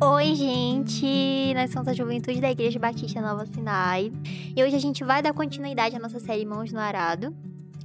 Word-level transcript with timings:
Oi, 0.00 0.36
gente! 0.36 1.52
Nós 1.54 1.72
somos 1.72 1.88
a 1.88 1.92
Juventude 1.92 2.40
da 2.40 2.48
Igreja 2.48 2.78
Batista 2.78 3.20
Nova 3.20 3.44
Sinai 3.46 4.12
e 4.56 4.62
hoje 4.62 4.76
a 4.76 4.78
gente 4.78 5.02
vai 5.02 5.20
dar 5.20 5.34
continuidade 5.34 5.96
à 5.96 5.98
nossa 5.98 6.20
série 6.20 6.46
Mãos 6.46 6.70
no 6.70 6.78
Arado. 6.78 7.36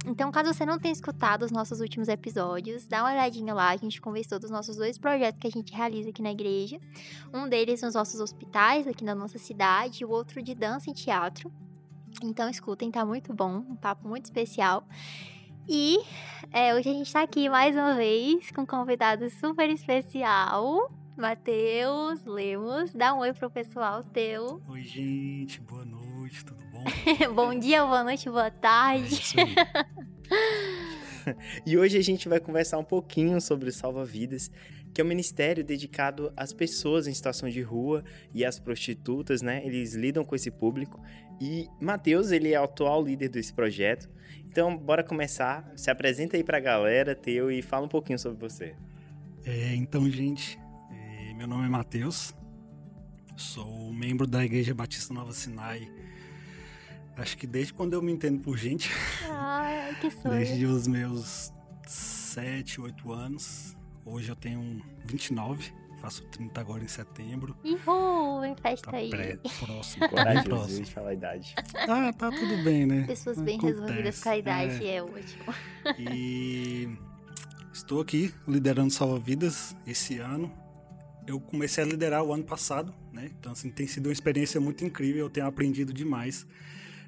Então, 0.06 0.30
caso 0.30 0.54
você 0.54 0.64
não 0.64 0.78
tenha 0.78 0.92
escutado 0.92 1.42
os 1.42 1.50
nossos 1.50 1.80
últimos 1.80 2.06
episódios, 2.06 2.86
dá 2.86 3.02
uma 3.02 3.10
olhadinha 3.10 3.52
lá, 3.52 3.70
a 3.70 3.76
gente 3.76 4.00
conversou 4.00 4.38
dos 4.38 4.48
nossos 4.48 4.76
dois 4.76 4.96
projetos 4.96 5.40
que 5.40 5.48
a 5.48 5.50
gente 5.50 5.74
realiza 5.74 6.10
aqui 6.10 6.22
na 6.22 6.30
igreja. 6.30 6.78
Um 7.32 7.48
deles 7.48 7.82
nos 7.82 7.94
nossos 7.94 8.20
hospitais 8.20 8.86
aqui 8.86 9.02
na 9.02 9.16
nossa 9.16 9.36
cidade 9.36 10.04
o 10.04 10.10
outro 10.10 10.40
de 10.40 10.54
dança 10.54 10.90
e 10.90 10.94
teatro. 10.94 11.50
Então, 12.22 12.48
escutem, 12.48 12.92
tá 12.92 13.04
muito 13.04 13.34
bom, 13.34 13.56
um 13.56 13.74
papo 13.74 14.06
muito 14.06 14.26
especial. 14.26 14.86
E 15.68 15.98
é, 16.52 16.76
hoje 16.76 16.90
a 16.90 16.92
gente 16.92 17.12
tá 17.12 17.22
aqui 17.22 17.48
mais 17.48 17.74
uma 17.74 17.96
vez 17.96 18.52
com 18.52 18.62
um 18.62 18.66
convidado 18.66 19.28
super 19.30 19.68
especial, 19.68 20.92
Matheus 21.16 22.24
Lemos. 22.24 22.92
Dá 22.92 23.14
um 23.14 23.20
oi 23.20 23.32
pro 23.32 23.48
pessoal 23.48 24.02
teu. 24.02 24.60
Oi, 24.68 24.82
gente, 24.82 25.60
boa 25.60 25.84
noite, 25.84 26.44
tudo 26.44 26.62
bom? 26.72 26.84
bom 27.34 27.58
dia, 27.58 27.84
boa 27.84 28.02
noite, 28.02 28.28
boa 28.28 28.50
tarde. 28.50 29.14
É 29.14 29.18
isso 29.18 29.36
aí. 29.38 29.54
e 31.64 31.78
hoje 31.78 31.96
a 31.96 32.02
gente 32.02 32.28
vai 32.28 32.40
conversar 32.40 32.78
um 32.78 32.84
pouquinho 32.84 33.40
sobre 33.40 33.68
o 33.68 33.72
Salva 33.72 34.04
Vidas, 34.04 34.50
que 34.92 35.00
é 35.00 35.04
um 35.04 35.06
ministério 35.06 35.62
dedicado 35.62 36.32
às 36.36 36.52
pessoas 36.52 37.06
em 37.06 37.14
situação 37.14 37.48
de 37.48 37.62
rua 37.62 38.04
e 38.32 38.44
às 38.44 38.58
prostitutas, 38.58 39.40
né? 39.40 39.64
Eles 39.64 39.94
lidam 39.94 40.24
com 40.24 40.34
esse 40.34 40.50
público. 40.50 41.00
E 41.40 41.68
Matheus, 41.80 42.32
ele 42.32 42.52
é 42.52 42.60
o 42.60 42.64
atual 42.64 43.02
líder 43.04 43.28
desse 43.28 43.52
projeto. 43.52 44.08
Então, 44.48 44.76
bora 44.76 45.04
começar. 45.04 45.72
Se 45.76 45.90
apresenta 45.90 46.36
aí 46.36 46.42
pra 46.42 46.58
galera, 46.58 47.14
teu, 47.14 47.50
e 47.50 47.62
fala 47.62 47.86
um 47.86 47.88
pouquinho 47.88 48.18
sobre 48.18 48.38
você. 48.38 48.74
É, 49.44 49.74
então, 49.74 50.08
gente, 50.08 50.58
é, 50.58 50.63
meu 51.34 51.46
nome 51.48 51.66
é 51.66 51.68
Matheus. 51.68 52.34
Sou 53.36 53.92
membro 53.92 54.26
da 54.26 54.44
Igreja 54.44 54.72
Batista 54.72 55.12
Nova 55.12 55.32
Sinai. 55.32 55.90
Acho 57.16 57.36
que 57.36 57.46
desde 57.46 57.72
quando 57.72 57.92
eu 57.94 58.02
me 58.02 58.12
entendo 58.12 58.40
por 58.40 58.56
gente. 58.56 58.90
Ah, 59.28 59.90
que 60.00 60.10
sonho. 60.10 60.34
Desde 60.34 60.64
os 60.66 60.86
meus 60.86 61.52
7, 61.86 62.80
8 62.80 63.12
anos. 63.12 63.76
Hoje 64.04 64.28
eu 64.28 64.36
tenho 64.36 64.82
29, 65.04 65.72
faço 66.00 66.22
30 66.24 66.60
agora 66.60 66.84
em 66.84 66.88
setembro. 66.88 67.56
Uhul, 67.64 68.44
em 68.44 68.54
festa 68.54 68.90
tá 68.90 68.96
aí. 68.96 69.10
Pré, 69.10 69.38
próximo, 69.58 70.08
Corajoso 70.08 70.44
próximo. 70.48 70.84
de 70.84 70.92
falar 70.92 71.10
a 71.10 71.14
idade. 71.14 71.54
Ah, 71.88 72.12
tá 72.12 72.30
tudo 72.30 72.62
bem, 72.62 72.86
né? 72.86 73.04
Pessoas 73.06 73.40
bem 73.40 73.58
Acontece, 73.58 73.80
resolvidas 73.80 74.22
com 74.22 74.28
a 74.28 74.36
idade, 74.36 74.86
é, 74.86 74.96
é 74.96 75.02
ótimo. 75.02 75.54
E 75.98 76.98
estou 77.72 78.00
aqui 78.00 78.32
liderando 78.46 78.92
Salva 78.92 79.18
Vidas 79.18 79.74
esse 79.86 80.18
ano. 80.18 80.63
Eu 81.26 81.40
comecei 81.40 81.82
a 81.82 81.86
liderar 81.86 82.22
o 82.22 82.32
ano 82.32 82.44
passado, 82.44 82.94
né? 83.12 83.30
Então, 83.38 83.52
assim, 83.52 83.70
tem 83.70 83.86
sido 83.86 84.06
uma 84.06 84.12
experiência 84.12 84.60
muito 84.60 84.84
incrível, 84.84 85.24
eu 85.24 85.30
tenho 85.30 85.46
aprendido 85.46 85.92
demais. 85.92 86.46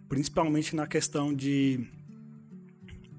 Principalmente 0.08 0.74
na 0.74 0.86
questão 0.86 1.34
de 1.34 1.86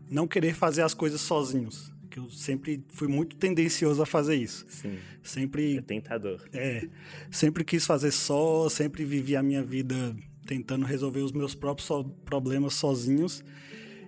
não 0.09 0.27
querer 0.27 0.53
fazer 0.53 0.81
as 0.81 0.93
coisas 0.93 1.21
sozinhos 1.21 1.91
que 2.17 2.19
eu 2.19 2.29
sempre 2.31 2.83
fui 2.89 3.07
muito 3.07 3.35
tendencioso 3.35 4.01
a 4.01 4.05
fazer 4.05 4.35
isso. 4.35 4.65
Sim. 4.67 4.97
Sempre. 5.21 5.77
É 5.77 5.81
tentador. 5.81 6.41
É. 6.51 6.87
Sempre 7.29 7.63
quis 7.63 7.85
fazer 7.85 8.11
só, 8.11 8.67
sempre 8.69 9.05
vivi 9.05 9.35
a 9.35 9.43
minha 9.43 9.63
vida 9.63 10.15
tentando 10.47 10.85
resolver 10.85 11.19
os 11.19 11.31
meus 11.31 11.53
próprios 11.53 11.85
so 11.85 12.03
problemas 12.25 12.73
sozinhos. 12.73 13.43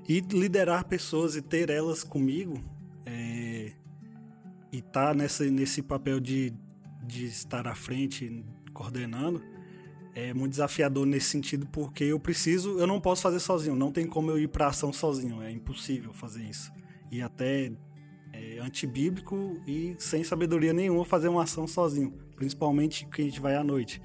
E 0.08 0.22
liderar 0.22 0.86
pessoas 0.86 1.36
e 1.36 1.42
ter 1.42 1.70
elas 1.70 2.04
comigo 2.04 2.60
é, 3.06 3.73
e 4.72 4.80
estar 4.80 5.10
tá 5.10 5.14
nessa, 5.14 5.45
nesse 5.45 5.84
papel 5.84 6.20
de, 6.20 6.52
de 7.10 7.26
estar 7.26 7.68
à 7.68 7.76
frente, 7.76 8.46
coordenando, 8.72 9.42
é 10.14 10.34
muito 10.34 10.52
desafiador 10.52 11.06
nesse 11.06 11.28
sentido, 11.28 11.68
porque 11.68 12.04
eu 12.04 12.20
preciso, 12.20 12.80
eu 12.80 12.88
não 12.88 13.02
posso 13.02 13.22
fazer 13.22 13.39
sozinho, 13.39 13.76
não 13.76 13.92
tem 13.92 14.06
como 14.06 14.32
eu 14.32 14.38
ir 14.38 14.48
para 14.48 14.67
ação 14.67 14.94
sozinho, 14.94 15.42
é 15.42 15.52
impossível 15.52 16.14
fazer 16.14 16.44
isso. 16.44 16.72
E 17.11 17.22
até 17.22 17.72
é, 18.32 18.60
antibíblico 18.60 19.60
e 19.67 19.95
sem 19.98 20.23
sabedoria 20.23 20.72
nenhuma 20.72 21.04
fazer 21.04 21.28
uma 21.28 21.44
ação 21.44 21.67
sozinho, 21.67 22.11
principalmente 22.36 23.06
que 23.08 23.22
a 23.22 23.26
gente 23.26 23.39
vai 23.39 23.56
à 23.56 23.64
noite. 23.64 24.02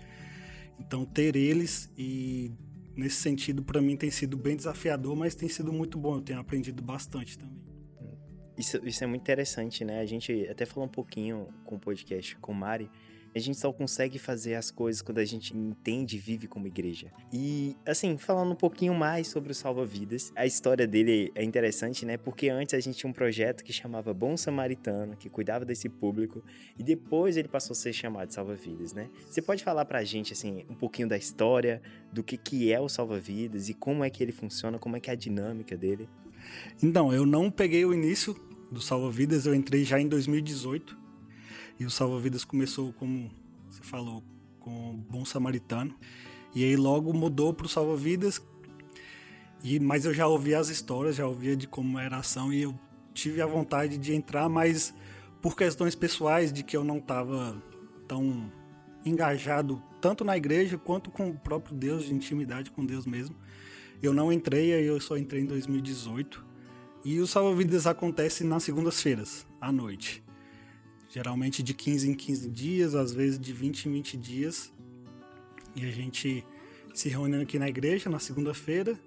Então, 0.78 1.05
ter 1.05 1.37
eles 1.37 1.91
e 1.97 2.51
nesse 2.97 3.17
sentido 3.17 3.62
para 3.62 3.83
mim 3.83 3.97
tem 3.97 4.11
sido 4.11 4.37
bem 4.37 4.57
desafiador, 4.57 5.15
mas 5.15 5.34
tem 5.34 5.49
sido 5.49 5.73
muito 5.73 5.99
bom. 5.99 6.17
Eu 6.17 6.23
tenho 6.23 6.41
aprendido 6.41 6.83
bastante 6.83 7.39
também. 7.39 7.74
Isso, 8.56 8.81
isso 8.87 9.03
é 9.03 9.06
muito 9.06 9.22
interessante, 9.22 9.84
né? 9.84 10.00
A 10.00 10.06
gente 10.06 10.47
até 10.48 10.65
falou 10.65 10.87
um 10.87 10.92
pouquinho 10.92 11.48
com 11.65 11.76
o 11.76 11.78
podcast 11.78 12.37
com 12.37 12.53
Mari 12.53 12.91
a 13.34 13.38
gente 13.41 13.59
só 13.59 13.72
consegue 13.72 14.19
fazer 14.19 14.54
as 14.54 14.70
coisas 14.70 15.03
quando 15.03 15.19
a 15.19 15.25
gente 15.25 15.56
entende 15.56 16.16
e 16.16 16.19
vive 16.19 16.47
como 16.47 16.69
igreja. 16.69 17.10
E, 17.32 17.76
assim, 17.84 18.16
falando 18.16 18.53
um 18.53 18.56
pouquinho 18.56 18.94
mais 18.94 19.26
sobre 19.26 19.50
o 19.50 19.54
Salva 19.54 19.84
Vidas, 19.84 20.32
a 20.37 20.47
história 20.47 20.87
dele 20.87 21.32
é 21.34 21.42
interessante, 21.42 22.06
né? 22.06 22.16
Porque 22.16 22.48
antes 22.48 22.75
a 22.75 22.81
gente 22.81 22.97
tinha 22.97 23.10
um 23.10 23.12
projeto 23.12 23.65
que 23.65 23.72
chamava 23.72 24.15
Bom 24.15 24.37
Samaritano, 24.37 25.16
que 25.16 25.28
cuidava 25.28 25.65
desse 25.65 25.88
público, 25.88 26.44
e 26.78 26.82
depois 26.84 27.36
ele 27.36 27.48
passou 27.48 27.72
a 27.72 27.76
ser 27.76 27.92
chamado 27.92 28.31
Salva 28.31 28.54
Vidas, 28.54 28.92
né? 28.92 29.10
Você 29.28 29.42
pode 29.42 29.65
falar 29.65 29.84
pra 29.84 30.04
gente, 30.04 30.32
assim, 30.32 30.65
um 30.71 30.75
pouquinho 30.75 31.09
da 31.09 31.16
história, 31.16 31.82
do 32.12 32.22
que, 32.22 32.36
que 32.36 32.72
é 32.72 32.81
o 32.81 32.88
Salva 32.88 33.19
Vidas 33.19 33.69
e 33.69 33.75
como 33.75 34.04
é 34.04 34.10
que 34.10 34.22
ele 34.22 34.32
funciona, 34.32 34.78
como 34.78 34.97
é 34.97 35.00
que 35.00 35.10
é 35.10 35.12
a 35.12 35.16
dinâmica 35.16 35.76
dele? 35.76 36.09
Então, 36.82 37.12
eu 37.12 37.25
não 37.25 37.50
peguei 37.50 37.84
o 37.84 37.92
início 37.92 38.37
do 38.70 38.81
Salva 38.81 39.10
Vidas, 39.10 39.47
eu 39.47 39.54
entrei 39.54 39.84
já 39.84 40.00
em 40.00 40.09
2018 40.09 40.97
e 41.78 41.84
o 41.84 41.91
Salva 41.91 42.19
Vidas 42.20 42.44
começou, 42.44 42.92
como 42.92 43.31
você 43.69 43.82
falou, 43.82 44.22
com 44.60 44.91
o 44.91 44.97
Bom 44.97 45.25
Samaritano. 45.25 45.94
E 46.54 46.62
aí 46.65 46.76
logo 46.76 47.12
mudou 47.12 47.53
para 47.53 47.66
o 47.66 47.69
Salva 47.69 47.97
Vidas. 47.97 48.41
E, 49.62 49.81
mas 49.81 50.04
eu 50.04 50.15
já 50.15 50.26
ouvia 50.26 50.59
as 50.59 50.69
histórias, 50.69 51.16
já 51.16 51.26
ouvia 51.26 51.56
de 51.56 51.66
como 51.66 51.98
era 51.98 52.16
a 52.16 52.20
ação 52.20 52.53
e 52.53 52.62
eu 52.62 52.78
tive 53.12 53.41
a 53.41 53.47
vontade 53.47 53.97
de 53.97 54.15
entrar, 54.15 54.48
mas 54.48 54.94
por 55.41 55.56
questões 55.56 55.94
pessoais 55.94 56.53
de 56.53 56.62
que 56.62 56.76
eu 56.76 56.84
não 56.84 56.98
estava 56.98 57.56
tão 58.06 58.53
engajado 59.04 59.82
tanto 60.00 60.25
na 60.25 60.36
igreja 60.36 60.76
quanto 60.76 61.10
com 61.10 61.31
o 61.31 61.34
próprio 61.34 61.75
Deus, 61.75 62.04
de 62.04 62.15
intimidade 62.15 62.71
com 62.71 62.84
Deus 62.84 63.06
mesmo. 63.06 63.34
Eu 64.06 64.12
não 64.12 64.32
entrei, 64.32 64.75
aí 64.75 64.84
eu 64.84 65.00
só 65.00 65.16
entrei 65.16 65.42
em 65.42 65.47
2018. 65.47 66.44
E 67.04 67.20
o 67.20 67.26
Salva 67.26 67.54
Vidas 67.54 67.87
acontece 67.87 68.44
nas 68.44 68.62
segundas-feiras, 68.62 69.47
à 69.60 69.70
noite 69.70 70.25
geralmente 71.15 71.62
de 71.62 71.72
15 71.72 72.10
em 72.10 72.15
15 72.15 72.50
dias, 72.50 72.94
às 72.97 73.15
vezes 73.15 73.38
de 73.38 73.53
20 73.53 73.84
em 73.88 73.92
20 73.92 74.16
dias. 74.16 74.72
E 75.76 75.87
a 75.87 75.91
gente 75.91 76.44
se 76.92 77.09
reúne 77.09 77.41
aqui 77.41 77.56
na 77.56 77.69
igreja 77.69 78.10
na 78.10 78.19
segunda-feira. 78.19 78.98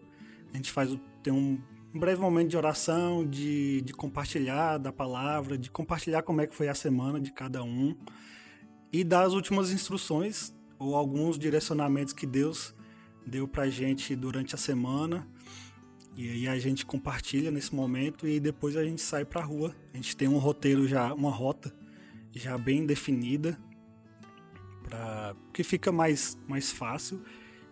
A 0.53 0.55
gente 0.55 0.71
faz 0.71 0.97
tem 1.21 1.33
um, 1.33 1.59
um 1.93 1.99
breve 1.99 2.21
momento 2.21 2.47
de 2.47 2.55
oração, 2.55 3.27
de, 3.27 3.81
de 3.81 3.91
compartilhar 3.91 4.77
da 4.77 4.93
palavra, 4.93 5.57
de 5.57 5.69
compartilhar 5.69 6.21
como 6.21 6.39
é 6.39 6.47
que 6.47 6.55
foi 6.55 6.69
a 6.69 6.73
semana 6.73 7.19
de 7.19 7.33
cada 7.33 7.61
um 7.61 7.93
e 8.89 9.03
dar 9.03 9.23
as 9.23 9.33
últimas 9.33 9.69
instruções 9.69 10.55
ou 10.79 10.95
alguns 10.95 11.37
direcionamentos 11.37 12.13
que 12.13 12.25
Deus 12.25 12.73
deu 13.27 13.47
pra 13.47 13.69
gente 13.69 14.15
durante 14.15 14.55
a 14.55 14.57
semana. 14.57 15.27
E 16.15 16.29
aí 16.29 16.47
a 16.47 16.57
gente 16.57 16.85
compartilha 16.85 17.51
nesse 17.51 17.75
momento 17.75 18.27
e 18.27 18.39
depois 18.39 18.75
a 18.75 18.83
gente 18.83 19.01
sai 19.01 19.23
pra 19.23 19.43
rua. 19.43 19.75
A 19.93 19.97
gente 19.97 20.15
tem 20.15 20.27
um 20.27 20.37
roteiro 20.37 20.87
já, 20.87 21.13
uma 21.13 21.29
rota 21.29 21.71
já 22.33 22.57
bem 22.57 22.85
definida, 22.85 23.59
para 24.83 25.35
que 25.53 25.63
fica 25.63 25.91
mais, 25.91 26.37
mais 26.47 26.71
fácil 26.71 27.21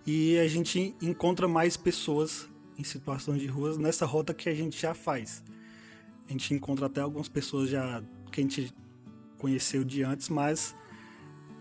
e 0.06 0.38
a 0.38 0.48
gente 0.48 0.96
encontra 1.02 1.48
mais 1.48 1.76
pessoas 1.76 2.48
em 2.78 2.84
situações 2.84 3.42
de 3.42 3.48
ruas 3.48 3.78
nessa 3.78 4.06
rota 4.06 4.34
que 4.34 4.48
a 4.50 4.54
gente 4.54 4.80
já 4.80 4.94
faz. 4.94 5.44
A 6.28 6.32
gente 6.32 6.54
encontra 6.54 6.86
até 6.86 7.02
algumas 7.02 7.30
pessoas 7.30 7.70
já 7.70 8.04
que 8.32 8.42
a 8.42 8.44
gente 8.44 8.74
conheceu 9.38 9.84
de 9.84 10.04
antes, 10.04 10.30
mas 10.30 10.76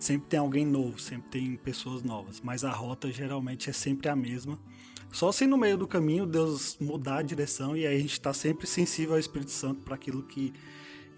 sempre 0.04 0.28
tem 0.28 0.38
alguém 0.38 0.66
novo, 0.66 1.00
sempre 1.00 1.30
tem 1.30 1.56
pessoas 1.56 2.02
novas. 2.02 2.40
Mas 2.40 2.64
a 2.64 2.70
rota 2.70 3.10
geralmente 3.10 3.70
é 3.70 3.72
sempre 3.72 4.08
a 4.08 4.14
mesma. 4.14 4.58
Só 5.10 5.32
se 5.32 5.46
no 5.46 5.56
meio 5.56 5.78
do 5.78 5.86
caminho 5.86 6.26
Deus 6.26 6.76
mudar 6.80 7.18
a 7.18 7.22
direção 7.22 7.76
e 7.76 7.86
aí 7.86 7.96
a 7.96 8.00
gente 8.00 8.12
está 8.12 8.32
sempre 8.32 8.66
sensível 8.66 9.14
ao 9.14 9.20
Espírito 9.20 9.50
Santo 9.50 9.80
para 9.82 9.94
aquilo 9.94 10.22
que 10.24 10.52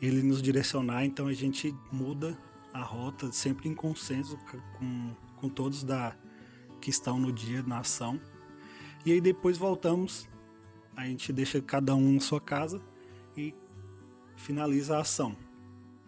ele 0.00 0.22
nos 0.22 0.42
direcionar, 0.42 1.04
então 1.04 1.26
a 1.26 1.32
gente 1.32 1.74
muda 1.90 2.38
a 2.72 2.82
rota 2.82 3.32
sempre 3.32 3.68
em 3.68 3.74
consenso 3.74 4.38
com, 4.78 5.14
com 5.36 5.48
todos 5.48 5.82
da 5.82 6.14
que 6.80 6.90
estão 6.90 7.18
no 7.18 7.32
dia 7.32 7.62
na 7.62 7.78
ação. 7.78 8.20
E 9.04 9.12
aí 9.12 9.20
depois 9.20 9.56
voltamos, 9.56 10.28
a 10.94 11.06
gente 11.06 11.32
deixa 11.32 11.60
cada 11.62 11.94
um 11.94 12.12
na 12.12 12.20
sua 12.20 12.40
casa 12.40 12.82
e 13.34 13.54
finaliza 14.36 14.98
a 14.98 15.00
ação. 15.00 15.34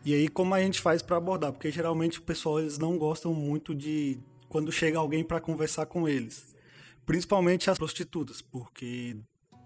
E 0.04 0.14
aí 0.14 0.28
como 0.28 0.54
a 0.54 0.60
gente 0.60 0.80
faz 0.80 1.02
para 1.02 1.16
abordar? 1.16 1.52
Porque 1.52 1.70
geralmente 1.70 2.18
o 2.18 2.22
pessoal 2.22 2.60
eles 2.60 2.78
não 2.78 2.96
gostam 2.96 3.34
muito 3.34 3.74
de 3.74 4.18
quando 4.48 4.72
chega 4.72 4.98
alguém 4.98 5.22
para 5.22 5.40
conversar 5.40 5.86
com 5.86 6.08
eles. 6.08 6.56
Principalmente 7.04 7.70
as 7.70 7.78
prostitutas, 7.78 8.40
porque 8.40 9.16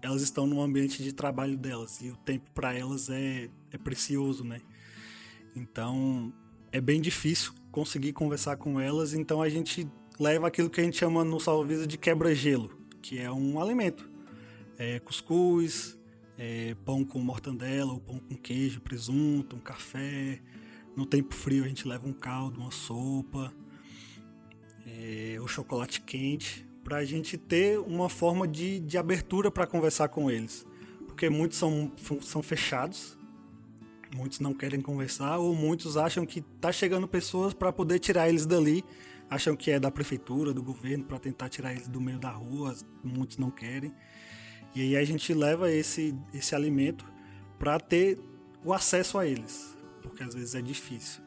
elas 0.01 0.21
estão 0.21 0.45
no 0.45 0.61
ambiente 0.61 1.01
de 1.01 1.13
trabalho 1.13 1.57
delas 1.57 2.01
e 2.01 2.09
o 2.09 2.17
tempo 2.17 2.51
para 2.51 2.73
elas 2.73 3.09
é, 3.09 3.49
é 3.71 3.77
precioso, 3.77 4.43
né? 4.43 4.61
Então 5.55 6.33
é 6.71 6.81
bem 6.81 6.99
difícil 6.99 7.53
conseguir 7.71 8.13
conversar 8.13 8.57
com 8.57 8.79
elas, 8.79 9.13
então 9.13 9.41
a 9.41 9.49
gente 9.49 9.87
leva 10.19 10.47
aquilo 10.47 10.69
que 10.69 10.81
a 10.81 10.83
gente 10.83 10.97
chama 10.97 11.23
no 11.23 11.39
Salvisa 11.39 11.87
de 11.87 11.97
quebra-gelo, 11.97 12.69
que 13.01 13.19
é 13.19 13.31
um 13.31 13.59
alimento. 13.59 14.09
É 14.77 14.99
cuscuz, 14.99 15.97
é 16.37 16.75
pão 16.85 17.03
com 17.03 17.19
mortandela, 17.19 17.93
ou 17.93 17.99
pão 17.99 18.19
com 18.19 18.35
queijo, 18.35 18.81
presunto, 18.81 19.55
um 19.55 19.59
café. 19.59 20.41
No 20.95 21.05
tempo 21.05 21.33
frio 21.33 21.63
a 21.63 21.67
gente 21.67 21.87
leva 21.87 22.07
um 22.07 22.13
caldo, 22.13 22.59
uma 22.59 22.71
sopa, 22.71 23.53
é, 24.85 25.37
o 25.41 25.47
chocolate 25.47 26.01
quente, 26.01 26.65
para 26.83 26.97
a 26.97 27.05
gente 27.05 27.37
ter 27.37 27.79
uma 27.79 28.09
forma 28.09 28.47
de, 28.47 28.79
de 28.79 28.97
abertura 28.97 29.49
para 29.49 29.65
conversar 29.65 30.09
com 30.09 30.29
eles. 30.29 30.65
Porque 31.07 31.29
muitos 31.29 31.57
são, 31.57 31.91
são 32.21 32.41
fechados, 32.43 33.17
muitos 34.15 34.39
não 34.39 34.53
querem 34.53 34.81
conversar, 34.81 35.37
ou 35.37 35.55
muitos 35.55 35.97
acham 35.97 36.25
que 36.25 36.41
tá 36.41 36.71
chegando 36.71 37.07
pessoas 37.07 37.53
para 37.53 37.71
poder 37.71 37.99
tirar 37.99 38.29
eles 38.29 38.45
dali, 38.45 38.83
acham 39.29 39.55
que 39.55 39.71
é 39.71 39.79
da 39.79 39.89
prefeitura, 39.89 40.53
do 40.53 40.61
governo, 40.61 41.05
para 41.05 41.19
tentar 41.19 41.49
tirar 41.49 41.73
eles 41.73 41.87
do 41.87 42.01
meio 42.01 42.19
da 42.19 42.29
rua, 42.29 42.75
muitos 43.03 43.37
não 43.37 43.49
querem. 43.49 43.93
E 44.75 44.81
aí 44.81 44.97
a 44.97 45.03
gente 45.03 45.33
leva 45.33 45.71
esse, 45.71 46.15
esse 46.33 46.55
alimento 46.55 47.05
para 47.59 47.79
ter 47.79 48.19
o 48.63 48.73
acesso 48.73 49.17
a 49.17 49.25
eles, 49.25 49.75
porque 50.01 50.23
às 50.23 50.33
vezes 50.33 50.55
é 50.55 50.61
difícil. 50.61 51.21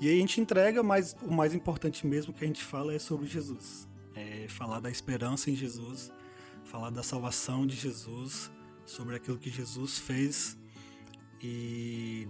E 0.00 0.08
aí 0.08 0.16
a 0.16 0.20
gente 0.20 0.40
entrega, 0.40 0.82
mas 0.82 1.14
o 1.22 1.30
mais 1.30 1.54
importante 1.54 2.06
mesmo 2.06 2.32
que 2.32 2.42
a 2.42 2.46
gente 2.46 2.64
fala 2.64 2.94
é 2.94 2.98
sobre 2.98 3.26
Jesus. 3.26 3.88
É 4.14 4.46
falar 4.48 4.80
da 4.80 4.90
esperança 4.90 5.50
em 5.50 5.54
Jesus, 5.54 6.10
falar 6.64 6.90
da 6.90 7.02
salvação 7.02 7.66
de 7.66 7.76
Jesus, 7.76 8.50
sobre 8.86 9.14
aquilo 9.14 9.38
que 9.38 9.50
Jesus 9.50 9.98
fez 9.98 10.58
e 11.40 12.26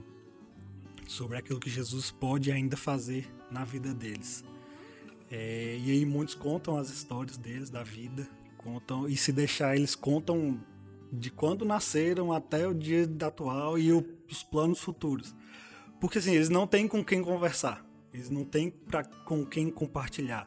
sobre 1.06 1.38
aquilo 1.38 1.58
que 1.58 1.70
Jesus 1.70 2.10
pode 2.10 2.52
ainda 2.52 2.76
fazer 2.76 3.28
na 3.50 3.64
vida 3.64 3.94
deles. 3.94 4.44
É, 5.30 5.78
e 5.80 5.90
aí 5.90 6.04
muitos 6.04 6.34
contam 6.34 6.76
as 6.76 6.90
histórias 6.90 7.36
deles, 7.36 7.70
da 7.70 7.82
vida, 7.82 8.28
contam 8.60 9.08
e 9.08 9.16
se 9.16 9.32
deixar 9.32 9.74
eles 9.74 9.94
contam 9.94 10.60
de 11.10 11.30
quando 11.30 11.64
nasceram 11.64 12.32
até 12.32 12.68
o 12.68 12.74
dia 12.74 13.08
atual 13.22 13.78
e 13.78 13.90
o, 13.92 14.04
os 14.30 14.42
planos 14.42 14.80
futuros. 14.80 15.34
Porque 15.98 16.18
assim, 16.18 16.34
eles 16.34 16.50
não 16.50 16.66
têm 16.66 16.86
com 16.86 17.02
quem 17.02 17.22
conversar, 17.22 17.84
eles 18.12 18.30
não 18.30 18.44
têm 18.44 18.70
pra, 18.70 19.02
com 19.02 19.44
quem 19.44 19.70
compartilhar. 19.70 20.46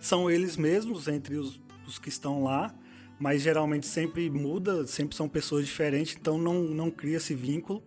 São 0.00 0.30
eles 0.30 0.56
mesmos 0.56 1.08
entre 1.08 1.36
os, 1.36 1.60
os 1.86 1.98
que 1.98 2.08
estão 2.08 2.44
lá, 2.44 2.72
mas 3.18 3.42
geralmente 3.42 3.86
sempre 3.86 4.30
muda, 4.30 4.86
sempre 4.86 5.16
são 5.16 5.28
pessoas 5.28 5.66
diferentes, 5.66 6.16
então 6.18 6.38
não, 6.38 6.62
não 6.62 6.90
cria 6.90 7.16
esse 7.16 7.34
vínculo. 7.34 7.82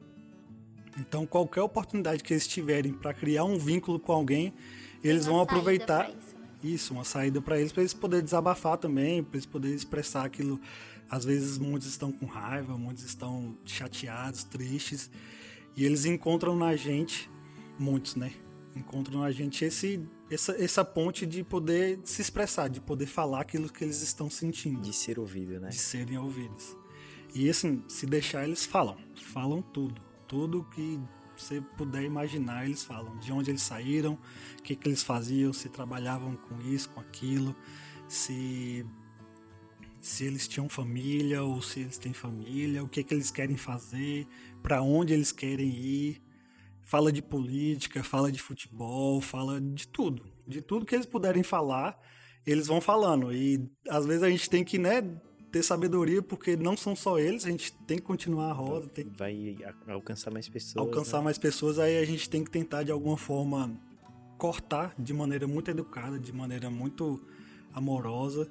Então, 1.00 1.26
qualquer 1.26 1.62
oportunidade 1.62 2.22
que 2.22 2.34
eles 2.34 2.46
tiverem 2.46 2.92
para 2.92 3.14
criar 3.14 3.46
um 3.46 3.58
vínculo 3.58 3.98
com 3.98 4.12
alguém, 4.12 4.54
eles 5.02 5.26
vão 5.26 5.40
aproveitar. 5.40 6.12
Isso, 6.64 6.94
uma 6.94 7.04
saída 7.04 7.42
para 7.42 7.60
eles, 7.60 7.72
para 7.72 7.82
eles 7.82 7.94
poderem 7.94 8.24
desabafar 8.24 8.78
também, 8.78 9.24
para 9.24 9.38
eles 9.38 9.46
poderem 9.46 9.76
expressar 9.76 10.26
aquilo. 10.26 10.60
Às 11.10 11.26
vezes, 11.26 11.58
muitos 11.58 11.88
estão 11.88 12.12
com 12.12 12.26
raiva, 12.26 12.78
muitos 12.78 13.04
estão 13.04 13.58
chateados, 13.66 14.44
tristes, 14.44 15.10
e 15.76 15.84
eles 15.86 16.06
encontram 16.06 16.56
na 16.56 16.76
gente, 16.76 17.30
muitos, 17.78 18.16
né? 18.16 18.32
Encontram 18.76 19.20
na 19.20 19.32
gente 19.32 19.66
esse, 19.66 20.02
essa, 20.30 20.54
essa 20.64 20.86
ponte 20.86 21.26
de 21.26 21.44
poder 21.44 22.00
se 22.04 22.22
expressar, 22.22 22.70
de 22.70 22.80
poder 22.80 23.06
falar 23.06 23.42
aquilo 23.42 23.68
que 23.68 23.84
eles 23.84 24.02
estão 24.02 24.30
sentindo. 24.30 24.82
De 24.82 24.94
ser 24.94 25.20
ouvido, 25.20 25.60
né? 25.60 25.70
De 25.70 25.78
serem 25.78 26.18
ouvidos. 26.18 26.78
E 27.36 27.50
assim, 27.50 27.84
se 27.88 28.06
deixar, 28.06 28.46
eles 28.46 28.66
falam. 28.66 28.98
Falam 29.16 29.62
tudo 29.62 30.02
tudo 30.32 30.64
que 30.74 30.98
você 31.42 31.62
puder 31.62 32.04
imaginar, 32.04 32.66
eles 32.66 32.84
falam 32.84 33.18
de 33.18 33.32
onde 33.32 33.52
eles 33.52 33.62
saíram, 33.62 34.18
o 34.60 34.62
que, 34.62 34.76
que 34.76 34.88
eles 34.88 35.04
faziam, 35.04 35.52
se 35.52 35.70
trabalhavam 35.70 36.36
com 36.36 36.62
isso, 36.62 36.90
com 36.90 37.00
aquilo, 37.00 37.56
se 38.08 38.86
se 40.02 40.26
eles 40.26 40.48
tinham 40.48 40.68
família 40.68 41.44
ou 41.44 41.62
se 41.62 41.82
eles 41.82 41.98
têm 42.00 42.12
família, 42.12 42.84
o 42.84 42.90
que, 42.90 43.04
que 43.04 43.14
eles 43.14 43.30
querem 43.30 43.56
fazer, 43.56 44.28
para 44.64 44.82
onde 44.82 45.14
eles 45.14 45.32
querem 45.32 45.70
ir. 45.70 46.22
Fala 46.84 47.12
de 47.12 47.22
política, 47.22 48.04
fala 48.04 48.32
de 48.32 48.42
futebol, 48.42 49.22
fala 49.22 49.62
de 49.62 49.88
tudo. 49.88 50.26
De 50.48 50.60
tudo 50.60 50.88
que 50.88 50.96
eles 50.96 51.06
puderem 51.06 51.44
falar, 51.44 52.00
eles 52.46 52.66
vão 52.66 52.82
falando. 52.82 53.32
E 53.32 53.70
às 53.88 54.08
vezes 54.08 54.24
a 54.24 54.30
gente 54.30 54.50
tem 54.50 54.64
que, 54.64 54.80
né, 54.80 55.02
ter 55.52 55.64
sabedoria, 55.64 56.22
porque 56.22 56.56
não 56.56 56.78
são 56.78 56.96
só 56.96 57.20
eles, 57.20 57.46
a 57.46 57.50
gente 57.50 57.74
tem 57.86 57.98
que 57.98 58.04
continuar 58.04 58.50
a 58.50 58.54
roda. 58.54 58.88
Tem... 58.88 59.06
Vai 59.18 59.58
alcançar 59.88 60.32
mais 60.32 60.48
pessoas. 60.48 60.78
Alcançar 60.78 61.18
né? 61.18 61.26
mais 61.26 61.38
pessoas, 61.38 61.78
aí 61.78 61.98
a 61.98 62.06
gente 62.06 62.30
tem 62.30 62.44
que 62.44 62.50
tentar 62.50 62.84
de 62.84 62.92
alguma 62.92 63.18
forma 63.18 63.72
cortar 64.38 64.96
de 64.98 65.14
maneira 65.14 65.48
muito 65.48 65.70
educada, 65.70 66.18
de 66.18 66.32
maneira 66.32 66.70
muito 66.70 67.22
amorosa, 67.74 68.50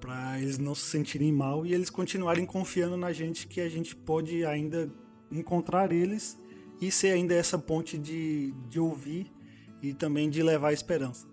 para 0.00 0.40
eles 0.40 0.58
não 0.58 0.74
se 0.74 0.82
sentirem 0.82 1.32
mal 1.32 1.64
e 1.64 1.72
eles 1.72 1.88
continuarem 1.88 2.44
confiando 2.44 2.96
na 2.96 3.12
gente 3.12 3.46
que 3.46 3.60
a 3.60 3.68
gente 3.68 3.94
pode 3.94 4.44
ainda 4.44 4.90
encontrar 5.30 5.92
eles 5.92 6.36
e 6.80 6.90
ser 6.90 7.12
ainda 7.12 7.34
essa 7.34 7.56
ponte 7.56 7.96
de, 7.96 8.52
de 8.68 8.80
ouvir 8.80 9.32
e 9.80 9.94
também 9.94 10.28
de 10.28 10.42
levar 10.42 10.72
esperança. 10.72 11.26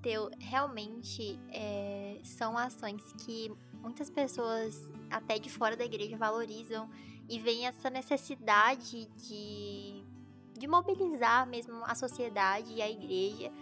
Teu, 0.00 0.30
realmente 0.38 1.36
é, 1.52 2.20
são 2.22 2.56
ações 2.56 3.02
que 3.24 3.50
muitas 3.86 4.10
pessoas, 4.10 4.90
até 5.08 5.38
de 5.38 5.48
fora 5.48 5.76
da 5.76 5.84
igreja, 5.84 6.16
valorizam 6.16 6.90
e 7.28 7.38
veem 7.38 7.68
essa 7.68 7.88
necessidade 7.88 9.06
de, 9.16 10.04
de 10.58 10.66
mobilizar 10.66 11.46
mesmo 11.46 11.84
a 11.84 11.94
sociedade 11.94 12.74
e 12.74 12.82
a 12.82 12.90
igreja 12.90 13.52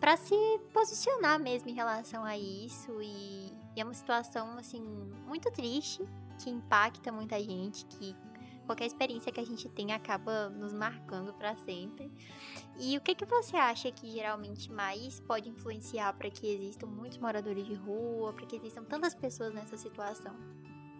para 0.00 0.16
se 0.16 0.34
posicionar 0.72 1.38
mesmo 1.38 1.68
em 1.70 1.74
relação 1.74 2.24
a 2.24 2.36
isso. 2.36 3.00
E, 3.00 3.52
e 3.76 3.80
é 3.80 3.84
uma 3.84 3.94
situação, 3.94 4.58
assim, 4.58 4.82
muito 5.28 5.48
triste, 5.52 6.04
que 6.42 6.50
impacta 6.50 7.12
muita 7.12 7.38
gente, 7.38 7.86
que 7.86 8.16
qualquer 8.64 8.86
experiência 8.86 9.30
que 9.32 9.40
a 9.40 9.44
gente 9.44 9.68
tem 9.68 9.92
acaba 9.92 10.48
nos 10.48 10.72
marcando 10.72 11.32
para 11.34 11.56
sempre. 11.56 12.10
E 12.78 12.96
o 12.96 13.00
que, 13.00 13.14
que 13.14 13.24
você 13.24 13.56
acha 13.56 13.90
que 13.90 14.10
geralmente 14.10 14.70
mais 14.72 15.20
pode 15.20 15.48
influenciar 15.48 16.12
para 16.14 16.30
que 16.30 16.46
existam 16.46 16.86
muitos 16.86 17.18
moradores 17.18 17.66
de 17.66 17.74
rua, 17.74 18.32
para 18.32 18.46
que 18.46 18.56
existam 18.56 18.84
tantas 18.84 19.14
pessoas 19.14 19.52
nessa 19.52 19.76
situação? 19.76 20.34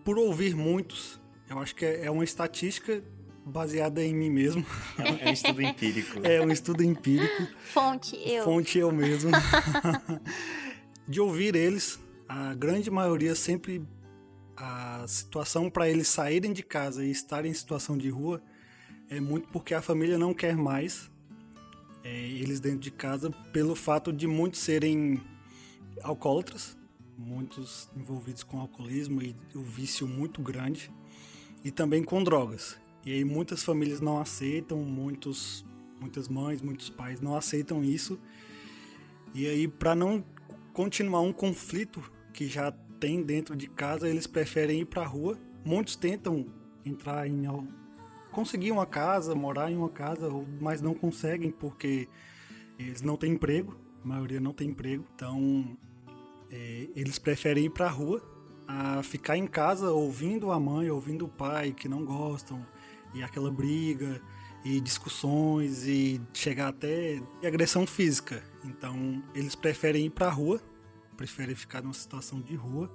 Por 0.05 0.19
ouvir 0.19 0.55
muitos, 0.55 1.21
eu 1.49 1.59
acho 1.59 1.75
que 1.75 1.85
é 1.85 2.11
uma 2.11 2.25
estatística 2.25 3.03
baseada 3.45 4.03
em 4.03 4.15
mim 4.15 4.31
mesmo. 4.31 4.65
É 4.99 5.29
um 5.29 5.33
estudo 5.33 5.63
empírico. 5.63 6.21
É 6.23 6.41
um 6.41 6.51
estudo 6.51 6.83
empírico. 6.83 7.49
Fonte 7.73 8.17
eu. 8.25 8.45
Fonte 8.45 8.79
eu 8.79 8.93
mesmo. 8.93 9.31
de 11.07 11.21
ouvir 11.21 11.57
eles, 11.57 12.01
a 12.29 12.55
grande 12.55 12.91
maioria 12.91 13.35
sempre 13.35 13.83
a 14.65 15.05
situação 15.09 15.69
para 15.69 15.91
eles 15.91 16.07
saírem 16.07 16.53
de 16.53 16.63
casa 16.63 17.05
e 17.05 17.11
estarem 17.11 17.51
em 17.51 17.55
situação 17.55 17.99
de 17.99 18.09
rua 18.09 18.41
é 19.11 19.19
muito 19.19 19.49
porque 19.49 19.75
a 19.75 19.83
família 19.83 20.17
não 20.17 20.33
quer 20.33 20.57
mais 20.57 21.11
é, 22.05 22.09
eles 22.09 22.61
dentro 22.61 22.79
de 22.79 22.93
casa 22.93 23.29
pelo 23.53 23.75
fato 23.75 24.13
de 24.13 24.29
muitos 24.29 24.61
serem 24.61 25.21
alcoólatras, 26.01 26.79
muitos 27.19 27.91
envolvidos 27.97 28.45
com 28.45 28.61
alcoolismo 28.61 29.21
e 29.21 29.35
o 29.53 29.63
vício 29.63 30.07
muito 30.07 30.41
grande 30.41 30.93
e 31.65 31.73
também 31.73 32.05
com 32.05 32.23
drogas. 32.23 32.79
E 33.05 33.13
aí 33.13 33.25
muitas 33.25 33.65
famílias 33.65 34.01
não 34.01 34.21
aceitam, 34.21 34.79
muitos, 34.79 35.65
muitas 36.01 36.29
mães, 36.29 36.63
muitos 36.63 36.89
pais 36.89 37.21
não 37.21 37.35
aceitam 37.35 37.83
isso. 37.83 38.17
E 39.35 39.45
aí 39.49 39.67
para 39.67 39.97
não 39.97 40.25
continuar 40.73 41.23
um 41.23 41.33
conflito 41.33 42.01
que 42.33 42.47
já 42.47 42.73
tem 43.03 43.21
dentro 43.21 43.57
de 43.57 43.67
casa, 43.67 44.09
eles 44.09 44.29
preferem 44.29 44.83
ir 44.83 44.85
para 44.85 45.03
a 45.03 45.07
rua. 45.07 45.37
Muitos 45.65 45.97
tentam 45.97 46.47
entrar 46.85 47.27
em 47.27 47.43
conseguir 48.31 48.71
uma 48.71 48.87
casa, 48.87 49.35
morar 49.35 49.73
em 49.73 49.77
uma 49.77 49.89
casa, 49.89 50.31
mas 50.61 50.81
não 50.81 50.95
conseguem 50.95 51.51
porque 51.51 52.09
eles 52.79 53.03
não 53.03 53.17
têm 53.17 53.33
emprego. 53.33 53.77
A 54.05 54.07
maioria 54.07 54.39
não 54.39 54.53
tem 54.53 54.69
emprego, 54.69 55.05
então 55.17 55.77
é, 56.49 56.89
eles 56.95 57.19
preferem 57.19 57.65
ir 57.65 57.71
para 57.71 57.87
a 57.87 57.91
rua 57.91 58.23
a 58.69 59.03
ficar 59.03 59.37
em 59.37 59.49
casa 59.49 59.91
ouvindo 59.91 60.53
a 60.53 60.61
mãe, 60.61 60.89
ouvindo 60.89 61.25
o 61.25 61.29
pai 61.29 61.73
que 61.73 61.89
não 61.89 62.05
gostam 62.05 62.65
e 63.13 63.21
aquela 63.21 63.51
briga 63.51 64.23
e 64.65 64.81
discussões 64.81 65.89
e 65.89 66.21
chegar 66.33 66.69
até 66.69 67.21
agressão 67.45 67.85
física. 67.85 68.45
Então 68.65 69.21
eles 69.35 69.57
preferem 69.57 70.07
ir 70.07 70.11
para 70.11 70.29
a 70.29 70.31
rua 70.31 70.61
preferem 71.23 71.55
ficar 71.55 71.81
numa 71.83 71.95
situação 71.95 72.41
de 72.41 72.57
rua, 72.57 72.91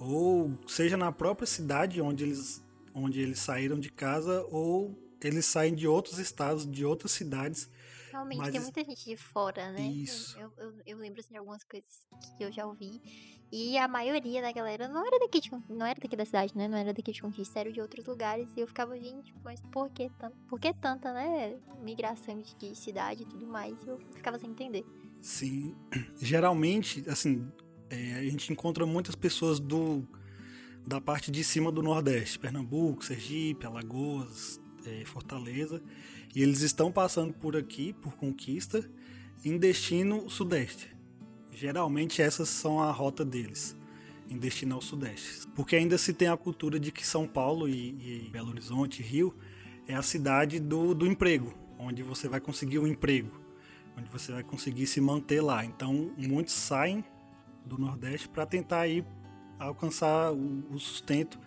ou 0.00 0.58
seja 0.66 0.96
na 0.96 1.12
própria 1.12 1.46
cidade 1.46 2.00
onde 2.00 2.24
eles, 2.24 2.60
onde 2.92 3.20
eles 3.20 3.38
saíram 3.38 3.78
de 3.78 3.92
casa, 3.92 4.44
ou 4.50 4.98
eles 5.22 5.46
saem 5.46 5.72
de 5.72 5.86
outros 5.86 6.18
estados, 6.18 6.68
de 6.68 6.84
outras 6.84 7.12
cidades, 7.12 7.70
Realmente, 8.14 8.38
Mas 8.38 8.52
tem 8.52 8.60
muita 8.60 8.84
gente 8.84 9.04
de 9.04 9.16
fora, 9.16 9.72
né? 9.72 9.88
Eu- 9.88 9.92
Isso. 9.92 10.38
Eu, 10.38 10.52
eu, 10.56 10.74
eu 10.86 10.98
lembro 10.98 11.18
assim, 11.18 11.30
de 11.32 11.36
algumas 11.36 11.64
coisas 11.64 12.06
que 12.38 12.44
eu 12.44 12.52
já 12.52 12.64
ouvi. 12.64 13.02
E 13.50 13.76
a 13.76 13.88
maioria 13.88 14.40
da 14.40 14.52
galera 14.52 14.86
não 14.86 15.04
era 15.04 15.18
daqui 15.18 15.40
de, 15.40 15.50
não 15.68 15.84
era 15.84 15.98
daqui 16.00 16.14
da 16.16 16.24
cidade, 16.24 16.56
né? 16.56 16.68
Não 16.68 16.78
era 16.78 16.94
daqui 16.94 17.10
de 17.10 17.20
Conquista, 17.20 17.58
era 17.58 17.72
de 17.72 17.80
outros 17.80 18.06
lugares. 18.06 18.48
E 18.56 18.60
eu 18.60 18.68
ficava, 18.68 18.96
gente, 18.98 19.34
mas 19.42 19.60
por 19.72 19.90
que, 19.90 20.08
tan- 20.10 20.30
por 20.48 20.60
que 20.60 20.72
tanta, 20.74 21.12
né? 21.12 21.58
Migração 21.82 22.40
de, 22.40 22.54
de 22.56 22.76
cidade 22.76 23.24
e 23.24 23.26
tudo 23.26 23.46
mais. 23.48 23.80
E 23.82 23.88
eu 23.88 23.98
ficava 24.14 24.38
sem 24.38 24.50
entender. 24.50 24.84
Sim, 25.20 25.74
geralmente, 26.20 27.02
assim, 27.08 27.50
é, 27.90 28.14
a 28.14 28.22
gente 28.22 28.52
encontra 28.52 28.86
muitas 28.86 29.14
pessoas 29.16 29.58
do 29.58 30.06
da 30.86 31.00
parte 31.00 31.30
de 31.30 31.42
cima 31.42 31.72
do 31.72 31.82
Nordeste, 31.82 32.38
Pernambuco, 32.38 33.02
Sergipe, 33.04 33.64
Alagoas, 33.66 34.60
é, 34.86 35.04
Fortaleza, 35.04 35.82
e 36.34 36.42
eles 36.42 36.60
estão 36.60 36.90
passando 36.90 37.32
por 37.32 37.56
aqui, 37.56 37.92
por 37.92 38.14
conquista, 38.14 38.88
em 39.44 39.56
destino 39.56 40.28
Sudeste. 40.28 40.94
Geralmente 41.50 42.20
essas 42.20 42.48
são 42.48 42.80
a 42.80 42.90
rota 42.90 43.24
deles, 43.24 43.76
em 44.28 44.38
destino 44.38 44.74
ao 44.74 44.80
Sudeste. 44.80 45.46
Porque 45.54 45.76
ainda 45.76 45.96
se 45.96 46.12
tem 46.12 46.28
a 46.28 46.36
cultura 46.36 46.80
de 46.80 46.90
que 46.90 47.06
São 47.06 47.26
Paulo 47.26 47.68
e, 47.68 48.26
e 48.26 48.30
Belo 48.30 48.50
Horizonte, 48.50 49.02
Rio, 49.02 49.34
é 49.86 49.94
a 49.94 50.02
cidade 50.02 50.58
do, 50.58 50.94
do 50.94 51.06
emprego, 51.06 51.54
onde 51.78 52.02
você 52.02 52.28
vai 52.28 52.40
conseguir 52.40 52.78
um 52.78 52.86
emprego 52.86 53.44
onde 53.96 54.10
você 54.10 54.32
vai 54.32 54.42
conseguir 54.42 54.86
se 54.86 55.00
manter 55.00 55.40
lá. 55.40 55.64
Então, 55.64 56.12
muitos 56.16 56.54
saem 56.54 57.04
do 57.64 57.78
Nordeste 57.78 58.28
para 58.28 58.44
tentar 58.44 58.86
ir 58.86 59.04
alcançar 59.58 60.32
o, 60.32 60.64
o 60.70 60.78
sustento 60.78 61.38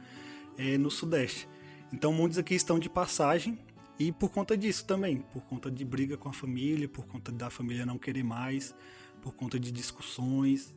eh, 0.57 0.77
no 0.77 0.89
Sudeste. 0.89 1.47
Então, 1.91 2.11
muitos 2.11 2.37
aqui 2.37 2.53
estão 2.53 2.77
de 2.77 2.89
passagem 2.89 3.57
e 3.99 4.11
por 4.11 4.29
conta 4.29 4.57
disso 4.57 4.85
também, 4.85 5.21
por 5.21 5.41
conta 5.43 5.71
de 5.71 5.85
briga 5.85 6.17
com 6.17 6.29
a 6.29 6.33
família, 6.33 6.87
por 6.87 7.05
conta 7.07 7.31
da 7.31 7.49
família 7.49 7.85
não 7.85 7.97
querer 7.97 8.23
mais, 8.23 8.75
por 9.21 9.33
conta 9.33 9.59
de 9.59 9.71
discussões. 9.71 10.75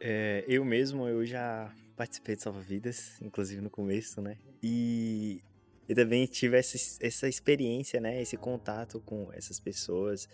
É, 0.00 0.44
eu 0.48 0.64
mesmo, 0.64 1.06
eu 1.06 1.24
já 1.24 1.72
participei 1.96 2.34
de 2.34 2.42
Salva 2.42 2.60
Vidas, 2.60 3.20
inclusive 3.22 3.60
no 3.60 3.70
começo, 3.70 4.20
né? 4.20 4.38
E 4.62 5.40
eu 5.88 5.94
também 5.94 6.26
tive 6.26 6.56
essa, 6.56 6.76
essa 7.00 7.28
experiência, 7.28 8.00
né? 8.00 8.20
Esse 8.20 8.36
contato 8.36 9.00
com 9.00 9.30
essas 9.32 9.60
pessoas. 9.60 10.28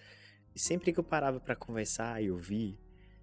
E 0.54 0.58
sempre 0.58 0.92
que 0.92 0.98
eu 0.98 1.04
parava 1.04 1.38
para 1.38 1.54
conversar 1.54 2.22
e 2.22 2.30
ouvir, 2.30 2.78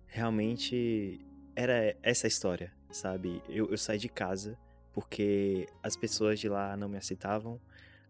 realmente 0.05 1.19
era 1.55 1.97
essa 2.03 2.27
história, 2.27 2.71
sabe? 2.91 3.41
Eu, 3.49 3.71
eu 3.71 3.77
saí 3.77 3.97
de 3.97 4.09
casa 4.09 4.57
porque 4.93 5.67
as 5.81 5.95
pessoas 5.95 6.39
de 6.39 6.47
lá 6.47 6.77
não 6.77 6.87
me 6.87 6.97
aceitavam, 6.97 7.59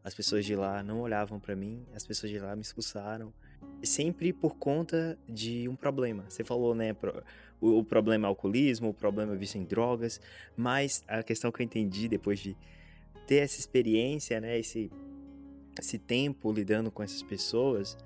as 0.03 0.13
pessoas 0.13 0.45
de 0.45 0.55
lá 0.55 0.83
não 0.83 0.99
olhavam 1.01 1.39
para 1.39 1.55
mim, 1.55 1.85
as 1.95 2.05
pessoas 2.05 2.31
de 2.31 2.39
lá 2.39 2.55
me 2.55 2.61
expulsaram. 2.61 3.33
Sempre 3.81 4.33
por 4.33 4.55
conta 4.55 5.17
de 5.27 5.67
um 5.69 5.75
problema. 5.75 6.25
Você 6.29 6.43
falou, 6.43 6.75
né? 6.75 6.93
o 7.61 7.83
problema 7.83 8.27
é 8.27 8.29
alcoolismo, 8.29 8.89
o 8.89 8.93
problema 8.93 9.33
é 9.33 9.37
vício 9.37 9.59
em 9.59 9.63
drogas, 9.63 10.19
mas 10.55 11.03
a 11.07 11.23
questão 11.23 11.51
que 11.51 11.61
eu 11.61 11.63
entendi 11.63 12.09
depois 12.09 12.39
de 12.39 12.57
ter 13.25 13.37
essa 13.37 13.57
experiência, 13.59 14.41
né? 14.41 14.59
Esse, 14.59 14.91
esse 15.79 15.97
tempo 15.97 16.51
lidando 16.51 16.91
com 16.91 17.01
essas 17.01 17.23
pessoas, 17.23 17.97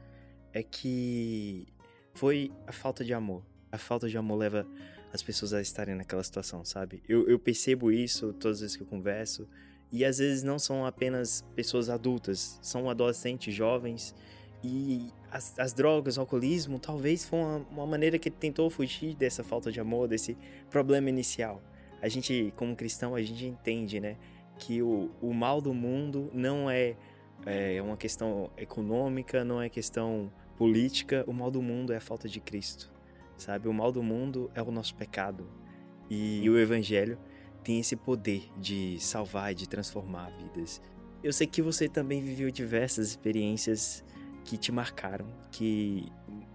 é 0.53 0.61
que 0.61 1.67
foi 2.13 2.51
a 2.67 2.71
falta 2.71 3.03
de 3.03 3.13
amor. 3.13 3.43
A 3.71 3.77
falta 3.79 4.07
de 4.07 4.17
amor 4.17 4.37
leva 4.37 4.67
as 5.13 5.21
pessoas 5.23 5.53
a 5.53 5.61
estarem 5.61 5.95
naquela 5.95 6.23
situação, 6.23 6.63
sabe? 6.65 7.01
Eu, 7.07 7.27
eu 7.27 7.39
percebo 7.39 7.91
isso 7.91 8.33
todas 8.33 8.57
as 8.57 8.61
vezes 8.61 8.75
que 8.77 8.83
eu 8.83 8.87
converso. 8.87 9.47
E 9.91 10.03
às 10.03 10.17
vezes 10.17 10.43
não 10.43 10.59
são 10.59 10.85
apenas 10.85 11.45
pessoas 11.55 11.89
adultas, 11.89 12.59
são 12.61 12.89
adolescentes, 12.89 13.53
jovens. 13.53 14.13
E 14.63 15.07
as, 15.31 15.57
as 15.57 15.73
drogas, 15.73 16.17
o 16.17 16.21
alcoolismo, 16.21 16.79
talvez 16.79 17.25
foi 17.25 17.39
uma, 17.39 17.57
uma 17.71 17.85
maneira 17.85 18.19
que 18.19 18.29
ele 18.29 18.35
tentou 18.37 18.69
fugir 18.69 19.15
dessa 19.15 19.43
falta 19.43 19.71
de 19.71 19.79
amor, 19.79 20.07
desse 20.07 20.37
problema 20.69 21.09
inicial. 21.09 21.61
A 22.01 22.09
gente, 22.09 22.53
como 22.55 22.75
cristão, 22.75 23.15
a 23.15 23.21
gente 23.21 23.45
entende, 23.45 23.99
né? 23.99 24.17
Que 24.59 24.81
o, 24.81 25.09
o 25.21 25.33
mal 25.33 25.61
do 25.61 25.73
mundo 25.73 26.29
não 26.33 26.69
é, 26.69 26.95
é 27.45 27.81
uma 27.81 27.95
questão 27.95 28.49
econômica, 28.57 29.45
não 29.45 29.61
é 29.61 29.69
questão 29.69 30.31
política. 30.57 31.23
O 31.27 31.33
mal 31.33 31.49
do 31.49 31.61
mundo 31.61 31.93
é 31.93 31.97
a 31.97 32.01
falta 32.01 32.27
de 32.27 32.39
Cristo, 32.39 32.91
sabe? 33.37 33.67
O 33.67 33.73
mal 33.73 33.91
do 33.91 34.01
mundo 34.03 34.49
é 34.55 34.61
o 34.61 34.71
nosso 34.71 34.95
pecado. 34.95 35.47
E 36.09 36.49
o 36.49 36.57
Evangelho 36.57 37.17
tem 37.63 37.79
esse 37.79 37.95
poder 37.95 38.49
de 38.57 38.97
salvar 38.99 39.51
e 39.51 39.55
de 39.55 39.67
transformar 39.67 40.29
vidas. 40.31 40.81
Eu 41.23 41.33
sei 41.33 41.45
que 41.47 41.61
você 41.61 41.87
também 41.89 42.21
viveu 42.21 42.49
diversas 42.51 43.09
experiências 43.09 44.03
que 44.45 44.57
te 44.57 44.71
marcaram, 44.71 45.27
que, 45.51 46.05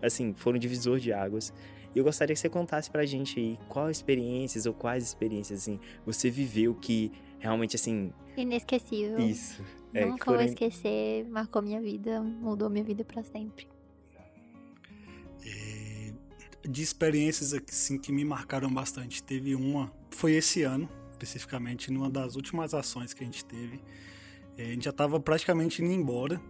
assim, 0.00 0.32
foram 0.34 0.58
divisor 0.58 0.98
de 0.98 1.12
águas. 1.12 1.52
E 1.94 1.98
eu 1.98 2.04
gostaria 2.04 2.32
que 2.34 2.40
você 2.40 2.48
contasse 2.48 2.90
pra 2.90 3.04
gente 3.04 3.38
aí 3.38 3.58
quais 3.68 3.98
experiências 3.98 4.64
ou 4.64 4.72
quais 4.72 5.04
experiências, 5.04 5.60
assim, 5.60 5.78
você 6.06 6.30
viveu 6.30 6.74
que 6.74 7.12
realmente, 7.38 7.76
assim, 7.76 8.10
Inesquecível. 8.34 9.18
isso. 9.18 9.62
é, 9.92 10.06
Nunca 10.06 10.24
vou 10.24 10.36
foram- 10.36 10.48
esquecer, 10.48 11.28
marcou 11.28 11.60
minha 11.60 11.82
vida, 11.82 12.22
mudou 12.22 12.70
minha 12.70 12.84
vida 12.84 13.04
pra 13.04 13.22
sempre. 13.22 13.66
De 16.68 16.82
experiências 16.82 17.52
assim, 17.52 17.98
que 17.98 18.12
me 18.12 18.24
marcaram 18.24 18.72
bastante. 18.72 19.22
Teve 19.22 19.54
uma, 19.54 19.92
foi 20.10 20.32
esse 20.32 20.62
ano, 20.62 20.88
especificamente, 21.10 21.90
numa 21.90 22.10
das 22.10 22.36
últimas 22.36 22.74
ações 22.74 23.12
que 23.12 23.22
a 23.22 23.26
gente 23.26 23.44
teve. 23.44 23.80
É, 24.56 24.64
a 24.64 24.68
gente 24.68 24.84
já 24.84 24.90
estava 24.90 25.18
praticamente 25.18 25.82
indo 25.82 25.92
embora. 25.92 26.40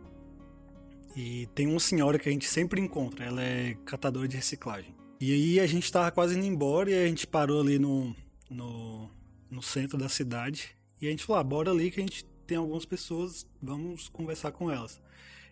E 1.15 1.47
tem 1.55 1.67
uma 1.67 1.81
senhora 1.81 2.19
que 2.19 2.29
a 2.29 2.33
gente 2.33 2.49
sempre 2.49 2.81
encontra, 2.81 3.25
ela 3.25 3.43
é 3.43 3.75
catadora 3.85 4.27
de 4.27 4.37
reciclagem. 4.37 4.95
E 5.21 5.33
aí 5.33 5.61
a 5.61 5.67
gente 5.67 5.85
estava 5.85 6.11
quase 6.11 6.37
indo 6.37 6.47
embora 6.47 6.91
e 6.91 6.95
a 6.95 7.07
gente 7.07 7.27
parou 7.27 7.61
ali 7.61 7.79
no, 7.79 8.17
no, 8.51 9.11
no 9.51 9.63
centro 9.63 9.99
da 9.99 10.09
cidade. 10.09 10.71
E 11.01 11.07
a 11.07 11.11
gente 11.11 11.25
falou, 11.25 11.41
ah, 11.41 11.45
bora 11.45 11.71
ali 11.71 11.91
que 11.91 12.01
a 12.01 12.03
gente 12.03 12.25
tem 12.47 12.57
algumas 12.57 12.85
pessoas, 12.85 13.47
vamos 13.63 14.09
conversar 14.09 14.53
com 14.53 14.71
elas. 14.71 15.01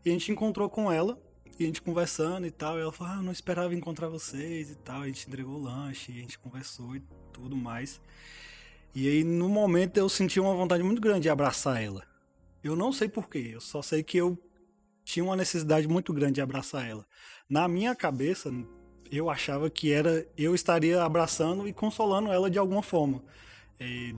E 0.05 0.09
a 0.09 0.12
gente 0.12 0.33
encontrou 0.33 0.69
com 0.69 0.90
ela, 0.90 1.21
e 1.59 1.64
a 1.64 1.66
gente 1.66 1.83
conversando 1.83 2.47
e 2.47 2.50
tal, 2.50 2.78
e 2.78 2.80
ela 2.83 2.92
falou, 2.92 3.12
ah, 3.14 3.23
não 3.23 3.33
esperava 3.33 3.75
encontrar 3.75 4.09
vocês 4.09 4.71
e 4.71 4.75
tal. 4.76 5.02
A 5.02 5.07
gente 5.07 5.28
entregou 5.28 5.57
o 5.57 5.62
lanche, 5.62 6.11
a 6.12 6.14
gente 6.14 6.38
conversou 6.38 6.97
e 6.97 7.02
tudo 7.33 7.57
mais. 7.57 8.00
E 8.95 9.07
aí, 9.09 9.25
no 9.25 9.49
momento, 9.49 9.97
eu 9.99 10.09
senti 10.09 10.40
uma 10.40 10.54
vontade 10.54 10.83
muito 10.83 11.00
grande 11.00 11.23
de 11.23 11.28
abraçar 11.30 11.83
ela. 11.83 12.02
Eu 12.62 12.75
não 12.76 12.92
sei 12.92 13.09
porquê, 13.09 13.50
eu 13.54 13.61
só 13.61 13.83
sei 13.83 14.02
que 14.02 14.16
eu 14.19 14.38
tinha 15.04 15.25
uma 15.25 15.37
necessidade 15.37 15.87
muito 15.88 16.12
grande 16.12 16.35
de 16.35 16.40
abraçar 16.40 16.87
ela. 16.88 17.07
Na 17.49 17.66
minha 17.69 17.95
cabeça, 17.95 18.50
eu 19.11 19.28
achava 19.30 19.69
que 19.71 19.92
era 19.92 20.26
eu 20.37 20.54
estaria 20.54 21.02
abraçando 21.02 21.66
e 21.69 21.73
consolando 21.73 22.30
ela 22.33 22.50
de 22.50 22.59
alguma 22.59 22.83
forma. 22.83 23.23
É, 23.78 24.12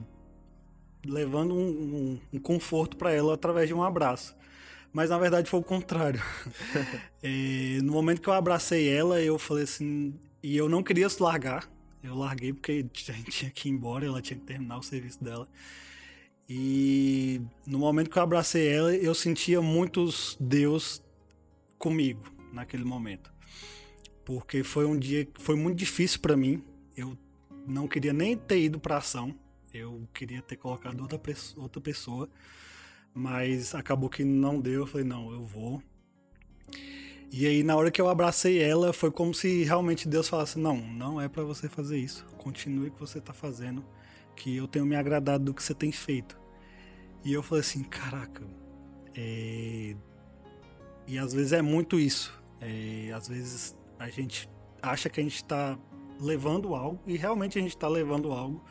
levando 1.05 1.53
um, 1.53 1.67
um- 1.67 2.19
um 2.33 2.39
conforto 2.39 2.95
para 2.97 3.11
ela 3.11 3.33
através 3.33 3.67
de 3.67 3.73
um 3.73 3.83
abraço. 3.83 4.35
Mas 4.93 5.09
na 5.09 5.17
verdade 5.17 5.49
foi 5.49 5.59
o 5.59 5.63
contrário. 5.63 6.21
É, 7.25 7.79
no 7.81 7.93
momento 7.93 8.21
que 8.21 8.27
eu 8.27 8.33
abracei 8.33 8.89
ela, 8.89 9.21
eu 9.21 9.39
falei 9.39 9.63
assim. 9.63 10.13
E 10.43 10.57
eu 10.57 10.67
não 10.67 10.83
queria 10.83 11.07
se 11.07 11.23
largar. 11.23 11.69
Eu 12.03 12.15
larguei 12.15 12.51
porque 12.51 12.85
a 13.07 13.13
gente 13.13 13.31
tinha 13.31 13.49
que 13.49 13.69
ir 13.69 13.71
embora, 13.71 14.05
ela 14.05 14.21
tinha 14.21 14.37
que 14.37 14.45
terminar 14.45 14.77
o 14.77 14.83
serviço 14.83 15.23
dela. 15.23 15.47
E 16.49 17.41
no 17.65 17.79
momento 17.79 18.09
que 18.09 18.17
eu 18.17 18.23
abracei 18.23 18.67
ela, 18.67 18.93
eu 18.93 19.15
sentia 19.15 19.61
muitos 19.61 20.35
Deus 20.37 21.01
comigo 21.77 22.21
naquele 22.51 22.83
momento. 22.83 23.31
Porque 24.25 24.63
foi 24.63 24.85
um 24.85 24.99
dia 24.99 25.23
que 25.23 25.41
foi 25.41 25.55
muito 25.55 25.77
difícil 25.77 26.19
para 26.19 26.35
mim. 26.35 26.61
Eu 26.95 27.17
não 27.65 27.87
queria 27.87 28.11
nem 28.11 28.35
ter 28.35 28.59
ido 28.59 28.79
para 28.81 28.97
ação. 28.97 29.33
Eu 29.73 30.05
queria 30.13 30.41
ter 30.41 30.57
colocado 30.57 30.99
outra, 30.99 31.19
outra 31.55 31.81
pessoa. 31.81 32.29
Mas 33.13 33.75
acabou 33.75 34.09
que 34.09 34.23
não 34.23 34.59
deu. 34.59 34.81
Eu 34.81 34.87
falei, 34.87 35.05
não, 35.05 35.31
eu 35.31 35.43
vou. 35.43 35.81
E 37.35 37.47
aí, 37.47 37.63
na 37.63 37.75
hora 37.75 37.89
que 37.89 37.99
eu 37.99 38.07
abracei 38.07 38.61
ela, 38.61 38.93
foi 38.93 39.09
como 39.09 39.33
se 39.33 39.63
realmente 39.63 40.07
Deus 40.07 40.29
falasse: 40.29 40.59
Não, 40.59 40.77
não 40.77 41.19
é 41.19 41.27
para 41.27 41.43
você 41.43 41.67
fazer 41.67 41.97
isso. 41.97 42.23
Continue 42.37 42.89
o 42.89 42.91
que 42.91 42.99
você 42.99 43.19
tá 43.19 43.33
fazendo, 43.33 43.83
que 44.35 44.55
eu 44.55 44.67
tenho 44.67 44.85
me 44.85 44.95
agradado 44.95 45.45
do 45.45 45.51
que 45.53 45.63
você 45.63 45.73
tem 45.73 45.91
feito. 45.91 46.39
E 47.25 47.33
eu 47.33 47.41
falei 47.41 47.61
assim: 47.61 47.83
Caraca. 47.83 48.43
é, 49.15 49.95
E 51.07 51.17
às 51.17 51.33
vezes 51.33 51.53
é 51.53 51.61
muito 51.61 51.99
isso. 51.99 52.39
É, 52.61 53.11
Às 53.11 53.27
vezes 53.27 53.75
a 53.97 54.09
gente 54.11 54.47
acha 54.79 55.09
que 55.09 55.19
a 55.19 55.23
gente 55.23 55.43
tá 55.43 55.75
levando 56.19 56.75
algo, 56.75 57.01
e 57.07 57.17
realmente 57.17 57.57
a 57.57 57.61
gente 57.63 57.75
tá 57.75 57.87
levando 57.87 58.31
algo, 58.31 58.63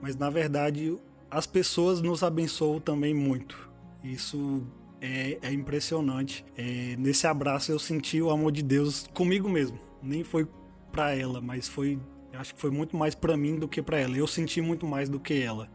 mas 0.00 0.16
na 0.16 0.30
verdade 0.30 0.98
as 1.30 1.46
pessoas 1.46 2.00
nos 2.00 2.22
abençoam 2.22 2.80
também 2.80 3.12
muito. 3.12 3.69
Isso 4.02 4.62
é, 5.00 5.38
é 5.42 5.52
impressionante. 5.52 6.44
É, 6.56 6.96
nesse 6.98 7.26
abraço 7.26 7.72
eu 7.72 7.78
senti 7.78 8.20
o 8.20 8.30
amor 8.30 8.52
de 8.52 8.62
Deus 8.62 9.06
comigo 9.14 9.48
mesmo. 9.48 9.78
Nem 10.02 10.24
foi 10.24 10.48
pra 10.92 11.14
ela, 11.14 11.40
mas 11.40 11.68
foi, 11.68 12.00
acho 12.32 12.54
que 12.54 12.60
foi 12.60 12.70
muito 12.70 12.96
mais 12.96 13.14
pra 13.14 13.36
mim 13.36 13.56
do 13.58 13.68
que 13.68 13.82
pra 13.82 13.98
ela. 13.98 14.16
Eu 14.16 14.26
senti 14.26 14.60
muito 14.60 14.86
mais 14.86 15.08
do 15.08 15.20
que 15.20 15.40
ela. 15.42 15.68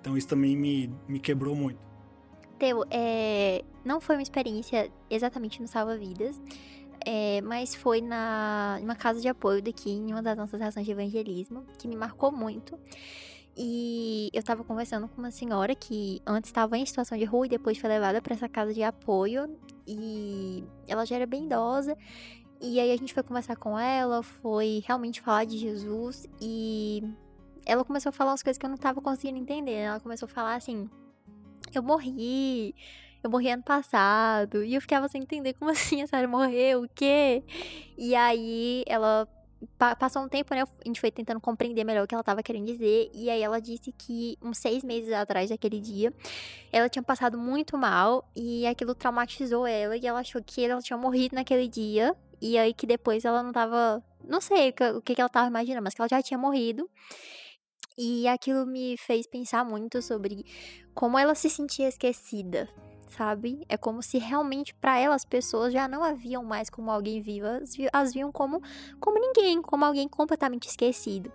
Então 0.00 0.16
isso 0.16 0.28
também 0.28 0.56
me, 0.56 0.92
me 1.06 1.18
quebrou 1.18 1.54
muito. 1.54 1.78
Teu, 2.58 2.84
é, 2.90 3.64
não 3.84 4.00
foi 4.00 4.16
uma 4.16 4.22
experiência 4.22 4.90
exatamente 5.08 5.60
no 5.62 5.68
Salva 5.68 5.96
Vidas. 5.96 6.40
é, 7.06 7.40
mas 7.42 7.74
foi 7.74 8.00
na 8.00 8.78
uma 8.82 8.94
casa 8.96 9.20
de 9.20 9.28
apoio 9.28 9.62
daqui, 9.62 9.90
em 9.90 10.12
uma 10.12 10.22
das 10.22 10.36
nossas 10.36 10.60
ações 10.60 10.84
de 10.84 10.92
evangelismo, 10.92 11.64
que 11.78 11.86
me 11.88 11.96
marcou 11.96 12.30
muito. 12.32 12.78
E 13.60 14.30
eu 14.32 14.40
tava 14.40 14.62
conversando 14.62 15.08
com 15.08 15.20
uma 15.20 15.32
senhora 15.32 15.74
que 15.74 16.22
antes 16.24 16.48
estava 16.48 16.78
em 16.78 16.86
situação 16.86 17.18
de 17.18 17.24
rua 17.24 17.46
e 17.46 17.48
depois 17.48 17.76
foi 17.76 17.90
levada 17.90 18.22
para 18.22 18.32
essa 18.32 18.48
casa 18.48 18.72
de 18.72 18.84
apoio. 18.84 19.58
E 19.84 20.62
ela 20.86 21.04
já 21.04 21.16
era 21.16 21.26
bem 21.26 21.46
idosa. 21.46 21.96
E 22.60 22.78
aí 22.78 22.92
a 22.92 22.96
gente 22.96 23.12
foi 23.12 23.24
conversar 23.24 23.56
com 23.56 23.76
ela, 23.76 24.22
foi 24.22 24.80
realmente 24.86 25.20
falar 25.20 25.44
de 25.44 25.58
Jesus. 25.58 26.24
E 26.40 27.02
ela 27.66 27.84
começou 27.84 28.10
a 28.10 28.12
falar 28.12 28.30
umas 28.30 28.44
coisas 28.44 28.58
que 28.58 28.64
eu 28.64 28.70
não 28.70 28.76
tava 28.76 29.00
conseguindo 29.00 29.40
entender. 29.40 29.72
Ela 29.72 29.98
começou 29.98 30.26
a 30.26 30.30
falar 30.30 30.54
assim: 30.54 30.88
Eu 31.74 31.82
morri. 31.82 32.76
Eu 33.24 33.28
morri 33.28 33.50
ano 33.50 33.64
passado. 33.64 34.62
E 34.62 34.72
eu 34.72 34.80
ficava 34.80 35.08
sem 35.08 35.22
entender 35.22 35.54
como 35.54 35.72
assim 35.72 36.00
a 36.00 36.06
Sarah 36.06 36.28
morreu, 36.28 36.84
o 36.84 36.88
quê? 36.94 37.42
E 37.96 38.14
aí 38.14 38.84
ela 38.86 39.28
passou 39.98 40.22
um 40.22 40.28
tempo, 40.28 40.54
né? 40.54 40.62
A 40.62 40.86
gente 40.86 41.00
foi 41.00 41.10
tentando 41.10 41.40
compreender 41.40 41.84
melhor 41.84 42.04
o 42.04 42.06
que 42.06 42.14
ela 42.14 42.22
estava 42.22 42.42
querendo 42.42 42.66
dizer. 42.66 43.10
E 43.14 43.28
aí 43.30 43.42
ela 43.42 43.60
disse 43.60 43.92
que 43.92 44.36
uns 44.42 44.58
seis 44.58 44.82
meses 44.84 45.12
atrás 45.12 45.50
daquele 45.50 45.80
dia, 45.80 46.12
ela 46.72 46.88
tinha 46.88 47.02
passado 47.02 47.38
muito 47.38 47.76
mal 47.76 48.28
e 48.36 48.66
aquilo 48.66 48.94
traumatizou 48.94 49.66
ela. 49.66 49.96
E 49.96 50.06
ela 50.06 50.20
achou 50.20 50.42
que 50.42 50.64
ela 50.64 50.80
tinha 50.80 50.96
morrido 50.96 51.34
naquele 51.34 51.68
dia. 51.68 52.14
E 52.40 52.56
aí 52.56 52.72
que 52.72 52.86
depois 52.86 53.24
ela 53.24 53.42
não 53.42 53.52
tava. 53.52 54.02
Não 54.24 54.40
sei 54.40 54.74
o 54.96 55.02
que, 55.02 55.14
que 55.14 55.20
ela 55.20 55.28
tava 55.28 55.48
imaginando, 55.48 55.82
mas 55.82 55.94
que 55.94 56.00
ela 56.00 56.08
já 56.08 56.22
tinha 56.22 56.38
morrido. 56.38 56.88
E 57.96 58.28
aquilo 58.28 58.64
me 58.64 58.96
fez 58.96 59.26
pensar 59.26 59.64
muito 59.64 60.00
sobre 60.00 60.44
como 60.94 61.18
ela 61.18 61.34
se 61.34 61.50
sentia 61.50 61.88
esquecida, 61.88 62.68
sabe? 63.08 63.64
É 63.68 63.76
como 63.76 64.02
se 64.02 64.18
realmente 64.18 64.74
para 64.74 64.98
elas 64.98 65.24
pessoas 65.24 65.72
já 65.72 65.88
não 65.88 66.02
haviam 66.02 66.44
mais 66.44 66.70
como 66.70 66.90
alguém 66.90 67.20
viva, 67.20 67.62
as 67.92 68.12
viam 68.12 68.30
como 68.30 68.62
como 69.00 69.18
ninguém, 69.18 69.60
como 69.62 69.84
alguém 69.84 70.08
completamente 70.08 70.68
esquecido. 70.68 71.32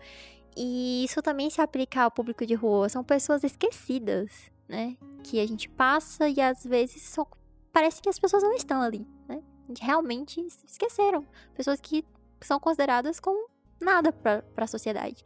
E 0.55 1.03
isso 1.03 1.21
também 1.21 1.49
se 1.49 1.61
aplica 1.61 2.03
ao 2.03 2.11
público 2.11 2.45
de 2.45 2.53
rua, 2.53 2.87
são 2.89 3.03
pessoas 3.03 3.43
esquecidas, 3.43 4.51
né? 4.67 4.95
Que 5.23 5.39
a 5.39 5.47
gente 5.47 5.67
passa 5.69 6.29
e 6.29 6.39
às 6.39 6.63
vezes 6.63 7.01
só 7.01 7.25
parece 7.71 8.01
que 8.01 8.09
as 8.09 8.19
pessoas 8.19 8.43
não 8.43 8.53
estão 8.53 8.81
ali, 8.81 9.07
né? 9.27 9.41
Realmente 9.79 10.45
esqueceram, 10.67 11.25
pessoas 11.55 11.79
que 11.81 12.05
são 12.41 12.59
consideradas 12.59 13.19
como 13.19 13.49
nada 13.81 14.11
para 14.11 14.43
a 14.57 14.67
sociedade. 14.67 15.23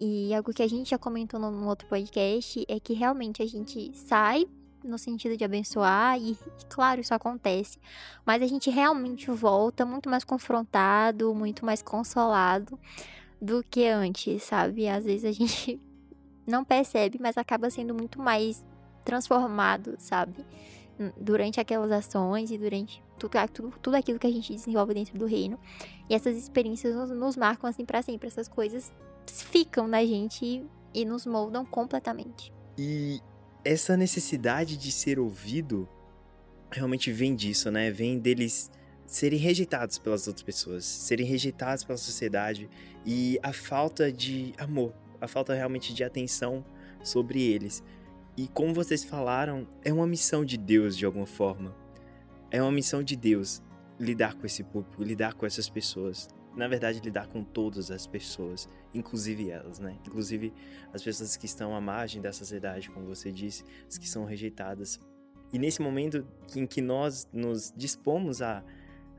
E 0.00 0.34
algo 0.34 0.52
que 0.52 0.62
a 0.62 0.68
gente 0.68 0.90
já 0.90 0.98
comentou 0.98 1.40
no 1.40 1.66
outro 1.68 1.88
podcast 1.88 2.64
é 2.68 2.78
que 2.78 2.92
realmente 2.92 3.42
a 3.42 3.46
gente 3.46 3.96
sai 3.96 4.46
no 4.86 4.98
sentido 4.98 5.36
de 5.36 5.44
abençoar, 5.44 6.18
e, 6.18 6.32
e, 6.32 6.38
claro, 6.68 7.00
isso 7.00 7.14
acontece, 7.14 7.78
mas 8.24 8.42
a 8.42 8.46
gente 8.46 8.70
realmente 8.70 9.30
volta 9.30 9.84
muito 9.84 10.08
mais 10.08 10.24
confrontado, 10.24 11.34
muito 11.34 11.64
mais 11.64 11.82
consolado 11.82 12.78
do 13.40 13.62
que 13.62 13.86
antes, 13.86 14.42
sabe? 14.42 14.88
Às 14.88 15.04
vezes 15.04 15.24
a 15.24 15.32
gente 15.32 15.80
não 16.46 16.64
percebe, 16.64 17.18
mas 17.20 17.36
acaba 17.36 17.68
sendo 17.70 17.94
muito 17.94 18.20
mais 18.20 18.64
transformado, 19.04 19.96
sabe? 19.98 20.44
Durante 21.16 21.60
aquelas 21.60 21.92
ações 21.92 22.50
e 22.50 22.56
durante 22.56 23.02
tudo, 23.18 23.32
tudo, 23.52 23.74
tudo 23.82 23.94
aquilo 23.94 24.18
que 24.18 24.26
a 24.26 24.30
gente 24.30 24.52
desenvolve 24.52 24.94
dentro 24.94 25.18
do 25.18 25.26
reino. 25.26 25.58
E 26.08 26.14
essas 26.14 26.36
experiências 26.36 26.94
nos, 26.94 27.10
nos 27.10 27.36
marcam 27.36 27.68
assim 27.68 27.84
para 27.84 28.00
sempre. 28.02 28.28
Essas 28.28 28.48
coisas 28.48 28.92
ficam 29.26 29.86
na 29.86 30.04
gente 30.04 30.44
e, 30.44 30.66
e 30.94 31.04
nos 31.04 31.26
moldam 31.26 31.64
completamente. 31.64 32.52
E 32.78 33.20
essa 33.66 33.96
necessidade 33.96 34.76
de 34.76 34.92
ser 34.92 35.18
ouvido 35.18 35.88
realmente 36.70 37.10
vem 37.10 37.34
disso, 37.34 37.68
né? 37.68 37.90
Vem 37.90 38.16
deles 38.16 38.70
serem 39.04 39.38
rejeitados 39.38 39.98
pelas 39.98 40.26
outras 40.28 40.44
pessoas, 40.44 40.84
serem 40.84 41.26
rejeitados 41.26 41.82
pela 41.82 41.98
sociedade 41.98 42.70
e 43.04 43.38
a 43.42 43.52
falta 43.52 44.10
de 44.12 44.52
amor, 44.56 44.94
a 45.20 45.26
falta 45.26 45.52
realmente 45.52 45.92
de 45.92 46.04
atenção 46.04 46.64
sobre 47.02 47.42
eles. 47.42 47.82
E 48.36 48.46
como 48.48 48.72
vocês 48.72 49.02
falaram, 49.02 49.66
é 49.84 49.92
uma 49.92 50.06
missão 50.06 50.44
de 50.44 50.56
Deus 50.56 50.96
de 50.96 51.04
alguma 51.04 51.26
forma. 51.26 51.74
É 52.50 52.62
uma 52.62 52.72
missão 52.72 53.02
de 53.02 53.16
Deus 53.16 53.62
lidar 53.98 54.34
com 54.34 54.46
esse 54.46 54.62
público, 54.62 55.02
lidar 55.02 55.34
com 55.34 55.44
essas 55.44 55.68
pessoas 55.68 56.28
na 56.56 56.66
verdade, 56.66 57.00
lidar 57.00 57.28
com 57.28 57.44
todas 57.44 57.90
as 57.90 58.06
pessoas, 58.06 58.66
inclusive 58.94 59.50
elas, 59.50 59.78
né? 59.78 59.96
Inclusive 60.06 60.52
as 60.92 61.02
pessoas 61.02 61.36
que 61.36 61.44
estão 61.44 61.76
à 61.76 61.80
margem 61.80 62.22
da 62.22 62.32
sociedade, 62.32 62.90
como 62.90 63.06
você 63.06 63.30
disse, 63.30 63.62
as 63.86 63.98
que 63.98 64.08
são 64.08 64.24
rejeitadas. 64.24 64.98
E 65.52 65.58
nesse 65.58 65.82
momento 65.82 66.26
em 66.56 66.66
que 66.66 66.80
nós 66.80 67.28
nos 67.30 67.72
dispomos 67.76 68.40
a 68.40 68.64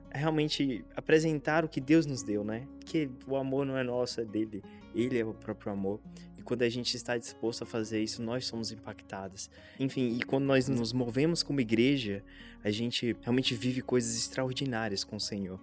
realmente 0.10 0.84
apresentar 0.96 1.64
o 1.64 1.70
que 1.70 1.80
Deus 1.80 2.08
nos 2.08 2.24
deu, 2.24 2.44
né? 2.44 2.68
Que 2.84 3.10
o 3.28 3.36
amor 3.36 3.66
não 3.66 3.78
é 3.78 3.84
nosso, 3.84 4.20
é 4.20 4.26
dele. 4.26 4.64
Ele 4.96 5.20
é 5.20 5.24
o 5.24 5.34
próprio 5.34 5.72
amor. 5.72 6.02
E 6.40 6.42
quando 6.42 6.64
a 6.64 6.70
gente 6.70 6.96
está 6.96 7.18
disposto 7.18 7.64
a 7.64 7.68
fazer 7.68 8.02
isso, 8.02 8.22
nós 8.24 8.48
somos 8.48 8.72
impactados. 8.72 9.48
Enfim, 9.80 10.18
e 10.18 10.24
quando 10.24 10.46
nós 10.46 10.68
nos 10.68 10.92
movemos 10.92 11.44
como 11.44 11.62
igreja, 11.62 12.24
a 12.64 12.72
gente 12.72 13.16
realmente 13.22 13.54
vive 13.54 13.82
coisas 13.82 14.18
extraordinárias 14.18 15.04
com 15.04 15.18
o 15.18 15.20
Senhor 15.20 15.60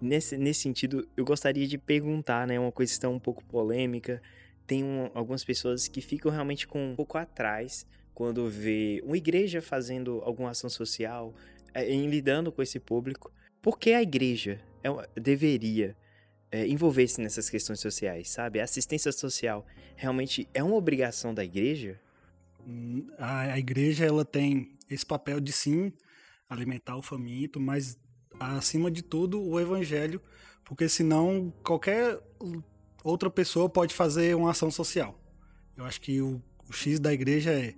nesse, 0.00 0.36
nesse 0.36 0.60
sentido, 0.60 1.06
eu 1.16 1.24
gostaria 1.24 1.66
de 1.66 1.76
perguntar, 1.76 2.46
né? 2.46 2.58
Uma 2.58 2.72
questão 2.72 3.14
um 3.14 3.18
pouco 3.18 3.44
polêmica. 3.44 4.22
Tem 4.66 4.84
um, 4.84 5.10
algumas 5.14 5.44
pessoas 5.44 5.88
que 5.88 6.00
ficam 6.00 6.30
realmente 6.30 6.66
com 6.66 6.92
um 6.92 6.96
pouco 6.96 7.18
atrás 7.18 7.86
quando 8.14 8.48
vê 8.48 9.02
uma 9.04 9.16
igreja 9.16 9.62
fazendo 9.62 10.20
alguma 10.24 10.50
ação 10.50 10.68
social, 10.68 11.34
é, 11.72 11.90
em 11.90 12.08
lidando 12.08 12.52
com 12.52 12.62
esse 12.62 12.78
público. 12.78 13.32
Por 13.62 13.78
que 13.78 13.92
a 13.92 14.02
igreja 14.02 14.60
é, 14.82 15.20
deveria 15.20 15.96
é, 16.50 16.66
envolver-se 16.66 17.20
nessas 17.20 17.48
questões 17.48 17.80
sociais, 17.80 18.28
sabe? 18.30 18.60
A 18.60 18.64
assistência 18.64 19.12
social 19.12 19.66
realmente 19.96 20.48
é 20.52 20.62
uma 20.62 20.76
obrigação 20.76 21.32
da 21.32 21.44
igreja? 21.44 22.00
Hum, 22.66 23.06
a, 23.18 23.52
a 23.52 23.58
igreja 23.58 24.04
ela 24.04 24.24
tem 24.24 24.76
esse 24.90 25.06
papel 25.06 25.40
de 25.40 25.52
sim 25.52 25.92
alimentar 26.48 26.96
o 26.96 27.02
faminto, 27.02 27.60
mas 27.60 27.96
acima 28.40 28.90
de 28.90 29.02
tudo, 29.02 29.40
o 29.40 29.60
evangelho, 29.60 30.20
porque 30.64 30.88
senão 30.88 31.52
qualquer 31.62 32.18
outra 33.04 33.30
pessoa 33.30 33.68
pode 33.68 33.94
fazer 33.94 34.34
uma 34.34 34.50
ação 34.50 34.70
social. 34.70 35.18
Eu 35.76 35.84
acho 35.84 36.00
que 36.00 36.20
o, 36.20 36.42
o 36.68 36.72
X 36.72 36.98
da 36.98 37.12
igreja 37.12 37.52
é 37.52 37.74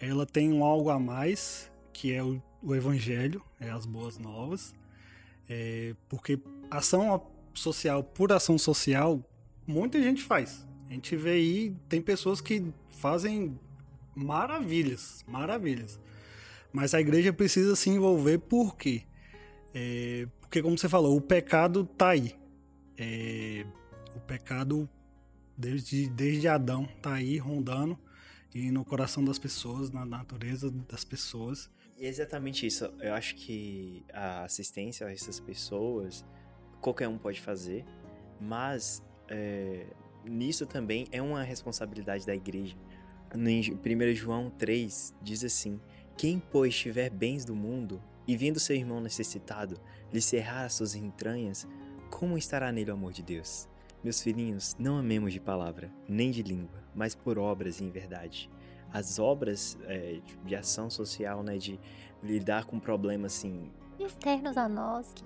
ela 0.00 0.24
tem 0.24 0.50
um 0.52 0.64
algo 0.64 0.88
a 0.88 0.98
mais, 0.98 1.70
que 1.92 2.12
é 2.12 2.22
o, 2.22 2.42
o 2.62 2.74
evangelho, 2.74 3.44
é 3.60 3.68
as 3.70 3.84
boas 3.84 4.18
novas, 4.18 4.74
é, 5.48 5.94
porque 6.08 6.40
ação 6.70 7.30
social 7.52 8.02
por 8.02 8.32
ação 8.32 8.56
social, 8.56 9.22
muita 9.66 10.02
gente 10.02 10.22
faz. 10.22 10.66
A 10.88 10.92
gente 10.92 11.14
vê 11.16 11.32
aí, 11.32 11.76
tem 11.88 12.00
pessoas 12.00 12.40
que 12.40 12.64
fazem 12.88 13.58
maravilhas, 14.14 15.24
maravilhas. 15.28 16.00
Mas 16.72 16.94
a 16.94 17.00
igreja 17.00 17.32
precisa 17.32 17.76
se 17.76 17.90
envolver 17.90 18.38
por 18.38 18.76
quê? 18.76 19.02
É, 19.74 20.26
porque, 20.40 20.62
como 20.62 20.76
você 20.76 20.88
falou, 20.88 21.16
o 21.16 21.20
pecado 21.20 21.84
tá 21.84 22.10
aí. 22.10 22.34
É, 22.98 23.64
o 24.14 24.20
pecado, 24.20 24.88
desde, 25.56 26.08
desde 26.08 26.48
Adão, 26.48 26.86
tá 27.00 27.14
aí 27.14 27.38
rondando 27.38 27.98
e 28.54 28.70
no 28.70 28.84
coração 28.84 29.24
das 29.24 29.38
pessoas, 29.38 29.90
na 29.90 30.04
natureza 30.04 30.70
das 30.70 31.04
pessoas. 31.04 31.70
E 31.96 32.04
é 32.04 32.08
exatamente 32.08 32.66
isso. 32.66 32.84
Eu 33.00 33.14
acho 33.14 33.34
que 33.36 34.04
a 34.12 34.44
assistência 34.44 35.06
a 35.06 35.12
essas 35.12 35.38
pessoas, 35.38 36.24
qualquer 36.80 37.08
um 37.08 37.18
pode 37.18 37.40
fazer, 37.40 37.84
mas 38.40 39.02
é, 39.28 39.86
nisso 40.24 40.66
também 40.66 41.06
é 41.12 41.22
uma 41.22 41.42
responsabilidade 41.42 42.26
da 42.26 42.34
igreja. 42.34 42.76
No 43.34 43.48
1 43.48 44.14
João 44.14 44.50
3 44.50 45.14
diz 45.22 45.44
assim: 45.44 45.80
Quem, 46.16 46.40
pois, 46.40 46.74
tiver 46.74 47.10
bens 47.10 47.44
do 47.44 47.54
mundo 47.54 48.02
e 48.30 48.36
vendo 48.36 48.60
seu 48.60 48.76
irmão 48.76 49.00
necessitado 49.00 49.76
lhe 50.12 50.20
cerrar 50.20 50.64
as 50.64 50.74
suas 50.74 50.94
entranhas, 50.94 51.66
como 52.08 52.38
estará 52.38 52.70
nele 52.70 52.92
o 52.92 52.94
amor 52.94 53.12
de 53.12 53.24
Deus? 53.24 53.68
Meus 54.04 54.22
filhinhos, 54.22 54.76
não 54.78 54.96
amemos 54.96 55.32
de 55.32 55.40
palavra, 55.40 55.92
nem 56.08 56.30
de 56.30 56.40
língua, 56.40 56.80
mas 56.94 57.12
por 57.12 57.40
obras 57.40 57.80
e 57.80 57.84
em 57.84 57.90
verdade. 57.90 58.48
As 58.92 59.18
obras 59.18 59.76
é, 59.82 60.20
de 60.44 60.54
ação 60.54 60.88
social, 60.88 61.42
né, 61.42 61.58
de 61.58 61.80
lidar 62.22 62.66
com 62.66 62.78
problemas 62.78 63.34
assim. 63.34 63.68
externos 63.98 64.56
a 64.56 64.68
nós, 64.68 65.12
que 65.12 65.24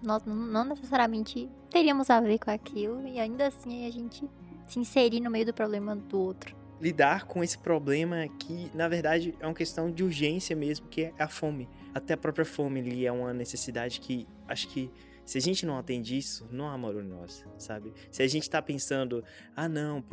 nós 0.00 0.22
não 0.24 0.64
necessariamente 0.64 1.50
teríamos 1.68 2.08
a 2.08 2.20
ver 2.20 2.38
com 2.38 2.52
aquilo, 2.52 3.04
e 3.04 3.18
ainda 3.18 3.48
assim 3.48 3.84
a 3.84 3.90
gente 3.90 4.30
se 4.68 4.78
inserir 4.78 5.18
no 5.18 5.28
meio 5.28 5.46
do 5.46 5.52
problema 5.52 5.96
do 5.96 6.20
outro. 6.20 6.54
Lidar 6.84 7.24
com 7.24 7.42
esse 7.42 7.56
problema 7.56 8.28
que, 8.38 8.70
na 8.74 8.86
verdade, 8.88 9.34
é 9.40 9.46
uma 9.46 9.54
questão 9.54 9.90
de 9.90 10.04
urgência 10.04 10.54
mesmo, 10.54 10.86
que 10.86 11.04
é 11.04 11.12
a 11.18 11.26
fome 11.26 11.66
até 11.94 12.14
a 12.14 12.16
própria 12.16 12.44
fome 12.44 12.80
ali 12.80 13.06
é 13.06 13.12
uma 13.12 13.32
necessidade 13.32 14.00
que 14.00 14.26
acho 14.48 14.68
que 14.68 14.90
se 15.24 15.38
a 15.38 15.40
gente 15.40 15.64
não 15.64 15.78
atende 15.78 16.18
isso, 16.18 16.46
não 16.50 16.68
há 16.68 16.74
amor 16.74 16.96
em 16.96 17.06
nós, 17.06 17.46
sabe? 17.56 17.94
Se 18.10 18.22
a 18.22 18.26
gente 18.26 18.50
tá 18.50 18.60
pensando, 18.60 19.24
ah 19.56 19.68
não, 19.68 20.04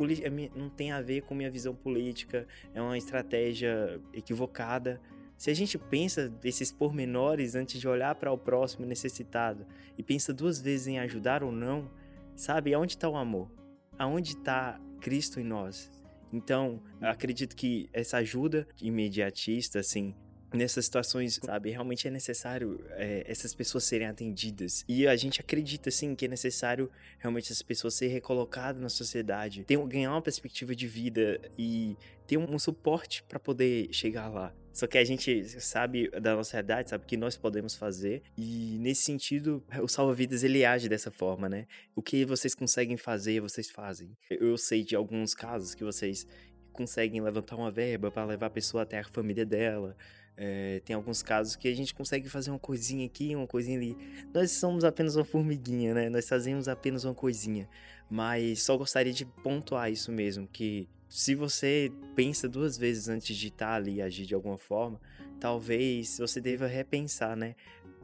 não 0.56 0.70
tem 0.70 0.90
a 0.90 1.02
ver 1.02 1.22
com 1.22 1.34
minha 1.34 1.50
visão 1.50 1.74
política, 1.74 2.46
é 2.72 2.80
uma 2.80 2.96
estratégia 2.96 4.00
equivocada. 4.14 5.02
Se 5.36 5.50
a 5.50 5.54
gente 5.54 5.76
pensa 5.76 6.30
desses 6.30 6.72
pormenores 6.72 7.54
antes 7.54 7.78
de 7.78 7.86
olhar 7.86 8.14
para 8.14 8.32
o 8.32 8.38
próximo 8.38 8.86
necessitado 8.86 9.66
e 9.98 10.02
pensa 10.02 10.32
duas 10.32 10.58
vezes 10.62 10.86
em 10.86 10.98
ajudar 10.98 11.42
ou 11.42 11.52
não, 11.52 11.90
sabe? 12.34 12.72
Aonde 12.72 12.94
está 12.94 13.08
o 13.08 13.16
amor? 13.16 13.50
Aonde 13.98 14.30
está 14.30 14.80
Cristo 14.98 15.38
em 15.38 15.44
nós? 15.44 15.90
Então, 16.32 16.82
acredito 17.00 17.54
que 17.54 17.88
essa 17.92 18.16
ajuda 18.18 18.66
imediatista, 18.80 19.80
assim, 19.80 20.14
nessas 20.52 20.84
situações, 20.84 21.40
sabe, 21.42 21.70
realmente 21.70 22.06
é 22.06 22.10
necessário 22.10 22.84
é, 22.90 23.24
essas 23.26 23.54
pessoas 23.54 23.84
serem 23.84 24.06
atendidas. 24.06 24.84
E 24.88 25.06
a 25.06 25.16
gente 25.16 25.40
acredita, 25.40 25.90
sim, 25.90 26.14
que 26.14 26.26
é 26.26 26.28
necessário 26.28 26.90
realmente 27.18 27.46
essas 27.46 27.62
pessoas 27.62 27.94
serem 27.94 28.14
recolocadas 28.14 28.80
na 28.80 28.88
sociedade, 28.88 29.64
ter, 29.64 29.78
ganhar 29.86 30.12
uma 30.12 30.22
perspectiva 30.22 30.74
de 30.74 30.86
vida 30.86 31.40
e 31.58 31.96
ter 32.26 32.36
um, 32.36 32.54
um 32.54 32.58
suporte 32.58 33.22
para 33.24 33.38
poder 33.38 33.88
chegar 33.92 34.28
lá. 34.28 34.54
Só 34.72 34.86
que 34.86 34.96
a 34.96 35.04
gente 35.04 35.60
sabe 35.60 36.08
da 36.10 36.34
nossa 36.34 36.52
realidade, 36.52 36.90
sabe 36.90 37.04
que 37.04 37.16
nós 37.16 37.36
podemos 37.36 37.74
fazer. 37.74 38.22
E 38.36 38.78
nesse 38.80 39.02
sentido, 39.02 39.62
o 39.82 39.88
salva-vidas 39.88 40.42
ele 40.42 40.64
age 40.64 40.88
dessa 40.88 41.10
forma, 41.10 41.48
né? 41.48 41.66
O 41.94 42.00
que 42.02 42.24
vocês 42.24 42.54
conseguem 42.54 42.96
fazer, 42.96 43.40
vocês 43.40 43.70
fazem. 43.70 44.16
Eu 44.30 44.56
sei 44.56 44.82
de 44.82 44.96
alguns 44.96 45.34
casos 45.34 45.74
que 45.74 45.84
vocês 45.84 46.26
conseguem 46.72 47.20
levantar 47.20 47.56
uma 47.56 47.70
verba 47.70 48.10
para 48.10 48.24
levar 48.24 48.46
a 48.46 48.50
pessoa 48.50 48.82
até 48.82 48.98
a 48.98 49.04
família 49.04 49.44
dela. 49.44 49.94
É, 50.34 50.80
tem 50.84 50.96
alguns 50.96 51.22
casos 51.22 51.54
que 51.54 51.68
a 51.68 51.76
gente 51.76 51.94
consegue 51.94 52.28
fazer 52.28 52.50
uma 52.50 52.58
coisinha 52.58 53.04
aqui, 53.04 53.36
uma 53.36 53.46
coisinha 53.46 53.76
ali. 53.76 53.96
Nós 54.32 54.52
somos 54.52 54.84
apenas 54.84 55.14
uma 55.16 55.24
formiguinha, 55.24 55.92
né? 55.92 56.08
Nós 56.08 56.26
fazemos 56.26 56.66
apenas 56.66 57.04
uma 57.04 57.14
coisinha. 57.14 57.68
Mas 58.10 58.62
só 58.62 58.76
gostaria 58.76 59.12
de 59.12 59.26
pontuar 59.26 59.90
isso 59.90 60.10
mesmo, 60.10 60.48
que 60.48 60.88
se 61.12 61.34
você 61.34 61.92
pensa 62.16 62.48
duas 62.48 62.78
vezes 62.78 63.06
antes 63.06 63.36
de 63.36 63.48
estar 63.48 63.74
ali 63.74 63.96
e 63.96 64.02
agir 64.02 64.24
de 64.24 64.34
alguma 64.34 64.56
forma, 64.56 64.98
talvez 65.38 66.16
você 66.18 66.40
deva 66.40 66.66
repensar, 66.66 67.36
né? 67.36 67.54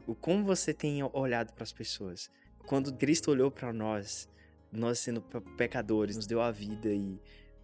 O 0.05 0.13
como 0.13 0.45
você 0.45 0.75
tem 0.75 1.01
olhado 1.11 1.51
para 1.53 1.63
as 1.63 1.73
pessoas. 1.73 2.29
Quando 2.67 2.93
Cristo 2.93 3.31
olhou 3.31 3.49
para 3.49 3.73
nós, 3.73 4.29
nós 4.71 4.99
sendo 4.99 5.23
pecadores, 5.57 6.17
nos 6.17 6.27
deu 6.27 6.39
a 6.39 6.51
vida 6.51 6.93
e 6.93 7.19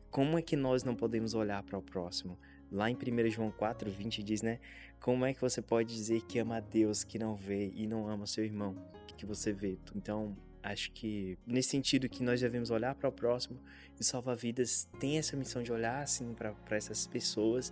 como 0.10 0.40
é 0.40 0.42
que 0.42 0.56
nós 0.56 0.84
não 0.84 0.96
podemos 0.96 1.36
olhar 1.36 1.62
para 1.62 1.78
o 1.78 1.82
próximo? 1.82 2.40
Lá 2.72 2.90
em 2.90 2.96
1 2.96 3.30
João 3.30 3.52
4, 3.52 3.92
20 3.92 4.24
diz, 4.24 4.42
né? 4.42 4.60
Como 5.00 5.26
é 5.26 5.34
que 5.36 5.42
você 5.42 5.62
pode 5.62 5.94
dizer 5.94 6.24
que 6.24 6.40
ama 6.40 6.58
a 6.58 6.60
Deus 6.60 7.04
que 7.04 7.20
não 7.20 7.36
vê 7.36 7.72
e 7.76 7.86
não 7.86 8.10
ama 8.10 8.26
seu 8.26 8.44
irmão 8.44 8.76
que 9.16 9.28
você 9.28 9.54
vê? 9.54 9.78
Então, 9.96 10.36
acho 10.66 10.92
que 10.92 11.38
nesse 11.46 11.70
sentido 11.70 12.10
que 12.10 12.24
nós 12.24 12.42
devemos 12.42 12.70
olhar 12.72 12.96
para 12.96 13.08
o 13.08 13.12
próximo 13.12 13.60
e 14.00 14.04
salvar 14.04 14.36
vidas 14.36 14.88
tem 15.00 15.18
essa 15.18 15.38
missão 15.38 15.62
de 15.62 15.72
olhar 15.72 16.02
assim 16.02 16.34
para 16.34 16.56
essas 16.72 17.06
pessoas 17.08 17.72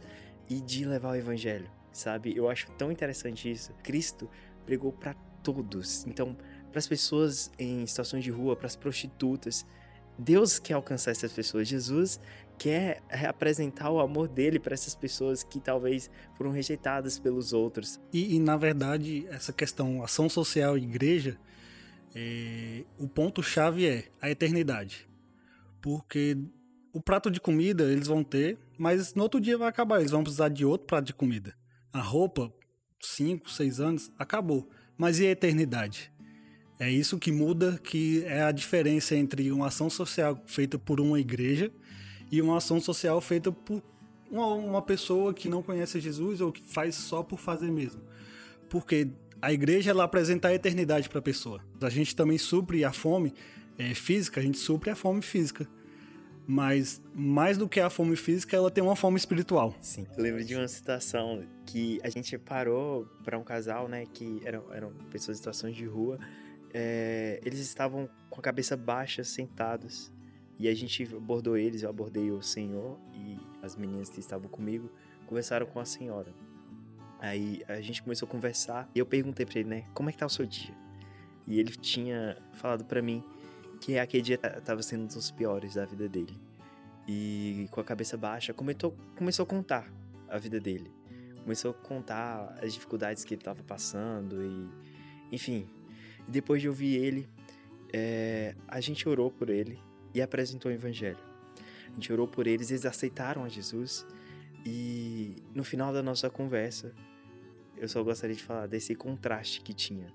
e 0.49 0.61
de 0.61 0.85
levar 0.85 1.11
o 1.11 1.15
evangelho, 1.15 1.69
sabe? 1.91 2.35
Eu 2.35 2.49
acho 2.49 2.69
tão 2.71 2.91
interessante 2.91 3.51
isso. 3.51 3.73
Cristo 3.83 4.29
pregou 4.65 4.91
para 4.91 5.13
todos. 5.41 6.05
Então, 6.05 6.37
para 6.71 6.79
as 6.79 6.87
pessoas 6.87 7.51
em 7.57 7.85
situações 7.85 8.23
de 8.23 8.31
rua, 8.31 8.55
para 8.55 8.67
as 8.67 8.75
prostitutas, 8.75 9.65
Deus 10.17 10.59
quer 10.59 10.73
alcançar 10.73 11.11
essas 11.11 11.33
pessoas. 11.33 11.67
Jesus 11.67 12.19
quer 12.57 13.01
apresentar 13.27 13.89
o 13.89 13.99
amor 13.99 14.27
dele 14.27 14.59
para 14.59 14.73
essas 14.73 14.95
pessoas 14.95 15.43
que 15.43 15.59
talvez 15.59 16.09
foram 16.35 16.51
rejeitadas 16.51 17.17
pelos 17.17 17.53
outros. 17.53 17.99
E, 18.11 18.35
e 18.35 18.39
na 18.39 18.55
verdade, 18.55 19.25
essa 19.29 19.51
questão 19.51 20.03
ação 20.03 20.29
social 20.29 20.77
e 20.77 20.83
igreja, 20.83 21.37
é, 22.15 22.83
o 22.97 23.07
ponto-chave 23.07 23.85
é 23.87 24.05
a 24.21 24.29
eternidade. 24.29 25.07
Porque 25.81 26.37
o 26.93 27.01
prato 27.01 27.31
de 27.31 27.39
comida 27.39 27.83
eles 27.91 28.07
vão 28.07 28.23
ter, 28.23 28.57
mas 28.77 29.13
no 29.13 29.23
outro 29.23 29.41
dia 29.41 29.57
vai 29.57 29.67
acabar. 29.67 29.99
Eles 29.99 30.11
vão 30.11 30.23
precisar 30.23 30.49
de 30.49 30.63
outro 30.63 30.87
prato 30.87 31.05
de 31.05 31.13
comida. 31.13 31.55
A 31.91 31.99
roupa, 31.99 32.53
5, 33.01 33.49
6 33.49 33.79
anos, 33.79 34.11
acabou. 34.17 34.69
Mas 34.97 35.19
e 35.19 35.25
a 35.25 35.31
eternidade? 35.31 36.11
É 36.79 36.89
isso 36.89 37.19
que 37.19 37.31
muda, 37.31 37.79
que 37.83 38.23
é 38.25 38.43
a 38.43 38.51
diferença 38.51 39.15
entre 39.15 39.51
uma 39.51 39.67
ação 39.67 39.89
social 39.89 40.41
feita 40.45 40.77
por 40.77 40.99
uma 40.99 41.19
igreja 41.19 41.71
e 42.31 42.41
uma 42.41 42.57
ação 42.57 42.79
social 42.79 43.21
feita 43.21 43.51
por 43.51 43.81
uma, 44.29 44.47
uma 44.47 44.81
pessoa 44.81 45.33
que 45.33 45.47
não 45.47 45.61
conhece 45.61 45.99
Jesus 45.99 46.41
ou 46.41 46.51
que 46.51 46.61
faz 46.61 46.95
só 46.95 47.23
por 47.23 47.39
fazer 47.39 47.71
mesmo. 47.71 48.01
Porque 48.69 49.07
a 49.43 49.51
igreja 49.51 49.91
ela 49.91 50.03
apresenta 50.03 50.47
a 50.47 50.53
eternidade 50.53 51.09
para 51.09 51.19
a 51.19 51.21
pessoa. 51.21 51.61
A 51.81 51.89
gente 51.89 52.15
também 52.15 52.37
supre 52.37 52.83
a 52.83 52.91
fome 52.93 53.33
é, 53.77 53.93
física, 53.93 54.39
a 54.39 54.43
gente 54.43 54.57
supre 54.57 54.89
a 54.89 54.95
fome 54.95 55.21
física. 55.21 55.67
Mas 56.45 57.01
mais 57.13 57.57
do 57.57 57.69
que 57.69 57.79
a 57.79 57.89
fome 57.89 58.15
física, 58.15 58.55
ela 58.55 58.69
tem 58.69 58.83
uma 58.83 58.95
fome 58.95 59.17
espiritual. 59.17 59.73
Sim. 59.79 60.05
Eu 60.17 60.23
lembro 60.23 60.43
de 60.43 60.55
uma 60.55 60.67
situação 60.67 61.43
que 61.65 61.99
a 62.03 62.09
gente 62.09 62.37
parou 62.37 63.05
para 63.23 63.37
um 63.37 63.43
casal, 63.43 63.87
né, 63.87 64.05
que 64.13 64.41
eram, 64.43 64.63
eram 64.73 64.91
pessoas 65.09 65.37
em 65.37 65.39
situações 65.39 65.75
de 65.75 65.85
rua 65.85 66.19
é, 66.73 67.39
eles 67.45 67.59
estavam 67.59 68.09
com 68.29 68.39
a 68.39 68.43
cabeça 68.43 68.75
baixa, 68.75 69.23
sentados. 69.23 70.11
E 70.57 70.67
a 70.67 70.73
gente 70.73 71.03
abordou 71.15 71.55
eles, 71.57 71.83
eu 71.83 71.89
abordei 71.89 72.31
o 72.31 72.41
senhor 72.41 72.99
e 73.13 73.37
as 73.61 73.75
meninas 73.75 74.09
que 74.09 74.19
estavam 74.19 74.49
comigo 74.49 74.91
conversaram 75.25 75.65
com 75.65 75.79
a 75.79 75.85
senhora. 75.85 76.33
Aí 77.23 77.63
a 77.69 77.79
gente 77.79 78.03
começou 78.03 78.27
a 78.27 78.29
conversar 78.29 78.89
e 78.93 78.99
eu 78.99 79.05
perguntei 79.05 79.45
para 79.45 79.59
ele, 79.59 79.69
né, 79.69 79.85
como 79.93 80.09
é 80.09 80.11
que 80.11 80.17
tá 80.17 80.25
o 80.25 80.29
seu 80.29 80.45
dia? 80.45 80.75
E 81.47 81.57
ele 81.57 81.71
tinha 81.71 82.37
falado 82.51 82.83
para 82.83 83.01
mim 83.01 83.23
que 83.79 83.97
aquele 83.97 84.21
dia 84.21 84.37
tava 84.37 84.83
sendo 84.83 85.03
um 85.03 85.07
dos 85.07 85.31
piores 85.31 85.75
da 85.75 85.85
vida 85.85 86.09
dele. 86.09 86.37
E 87.07 87.69
com 87.71 87.79
a 87.79 87.83
cabeça 87.83 88.17
baixa, 88.17 88.53
começou, 88.53 88.93
começou 89.15 89.43
a 89.43 89.45
contar 89.45 89.89
a 90.27 90.37
vida 90.37 90.59
dele. 90.59 90.91
Começou 91.43 91.71
a 91.71 91.73
contar 91.73 92.59
as 92.61 92.73
dificuldades 92.73 93.23
que 93.23 93.35
ele 93.35 93.41
tava 93.41 93.63
passando 93.63 94.43
e 94.43 95.33
enfim, 95.33 95.65
e 96.27 96.31
depois 96.31 96.61
de 96.61 96.67
ouvir 96.67 96.97
ele, 96.97 97.29
é, 97.93 98.53
a 98.67 98.81
gente 98.81 99.07
orou 99.07 99.31
por 99.31 99.49
ele 99.49 99.79
e 100.13 100.21
apresentou 100.21 100.69
o 100.69 100.75
evangelho. 100.75 101.23
A 101.87 101.93
gente 101.93 102.11
orou 102.11 102.27
por 102.27 102.47
eles, 102.47 102.69
eles 102.69 102.85
aceitaram 102.85 103.45
a 103.45 103.47
Jesus. 103.47 104.05
E 104.65 105.37
no 105.55 105.63
final 105.63 105.93
da 105.93 106.03
nossa 106.03 106.29
conversa, 106.29 106.93
eu 107.83 107.89
só 107.89 108.01
gostaria 108.01 108.33
de 108.33 108.41
falar 108.41 108.65
desse 108.65 108.95
contraste 108.95 109.59
que 109.59 109.73
tinha. 109.73 110.07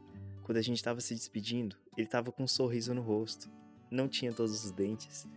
Quando 0.43 0.57
a 0.57 0.63
gente 0.63 0.79
estava 0.79 1.03
se 1.03 1.15
despedindo, 1.15 1.77
ele 1.99 2.07
estava 2.07 2.33
com 2.33 2.45
um 2.45 2.49
sorriso 2.49 2.95
no 2.95 3.03
rosto, 3.03 3.51
não 3.91 4.09
tinha 4.09 4.33
todos 4.33 4.65
os 4.65 4.71
dentes. 4.71 5.29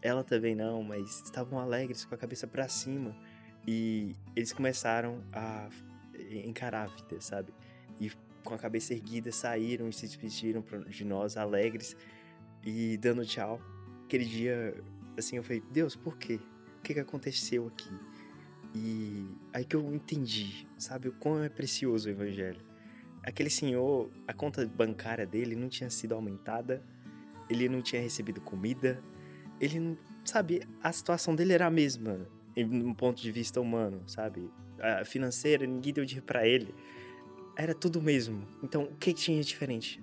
Ela 0.00 0.22
também 0.22 0.54
não, 0.54 0.84
mas 0.84 1.20
estavam 1.24 1.58
alegres, 1.58 2.04
com 2.04 2.14
a 2.14 2.18
cabeça 2.18 2.46
para 2.46 2.68
cima. 2.68 3.16
E 3.66 4.14
eles 4.36 4.52
começaram 4.52 5.20
a 5.32 5.68
encarar 6.44 6.84
a 6.84 6.86
vida, 6.86 7.20
sabe? 7.20 7.52
E 8.00 8.12
com 8.44 8.54
a 8.54 8.58
cabeça 8.58 8.94
erguida, 8.94 9.32
saíram 9.32 9.88
e 9.88 9.92
se 9.92 10.06
despediram 10.06 10.64
de 10.88 11.04
nós, 11.04 11.36
alegres 11.36 11.96
e 12.64 12.96
dando 12.98 13.26
tchau. 13.26 13.60
Aquele 14.04 14.26
dia, 14.26 14.80
assim, 15.18 15.38
eu 15.38 15.42
falei, 15.42 15.60
Deus, 15.72 15.96
por 15.96 16.16
quê? 16.16 16.38
O 16.78 16.82
que, 16.82 16.94
que 16.94 17.00
aconteceu 17.00 17.66
aqui? 17.66 17.90
E 18.76 19.19
aí 19.52 19.64
que 19.64 19.76
eu 19.76 19.94
entendi, 19.94 20.66
sabe, 20.78 21.08
o 21.08 21.12
quão 21.12 21.42
é 21.42 21.48
precioso 21.48 22.08
o 22.08 22.12
evangelho. 22.12 22.60
Aquele 23.22 23.50
senhor, 23.50 24.10
a 24.26 24.32
conta 24.32 24.66
bancária 24.66 25.26
dele 25.26 25.54
não 25.54 25.68
tinha 25.68 25.90
sido 25.90 26.14
aumentada, 26.14 26.82
ele 27.48 27.68
não 27.68 27.82
tinha 27.82 28.00
recebido 28.00 28.40
comida, 28.40 29.02
ele 29.60 29.78
não, 29.78 29.98
sabe, 30.24 30.62
a 30.82 30.90
situação 30.92 31.34
dele 31.34 31.52
era 31.52 31.66
a 31.66 31.70
mesma, 31.70 32.26
no 32.56 32.94
ponto 32.94 33.20
de 33.20 33.30
vista 33.30 33.60
humano, 33.60 34.02
sabe? 34.06 34.50
A 34.80 35.04
financeira, 35.04 35.66
ninguém 35.66 35.92
deu 35.92 36.04
dinheiro 36.04 36.26
para 36.26 36.46
ele 36.46 36.74
era 37.56 37.74
tudo 37.74 38.00
mesmo. 38.00 38.46
Então, 38.62 38.84
o 38.84 38.96
que 38.96 39.12
tinha 39.12 39.42
diferente? 39.42 40.02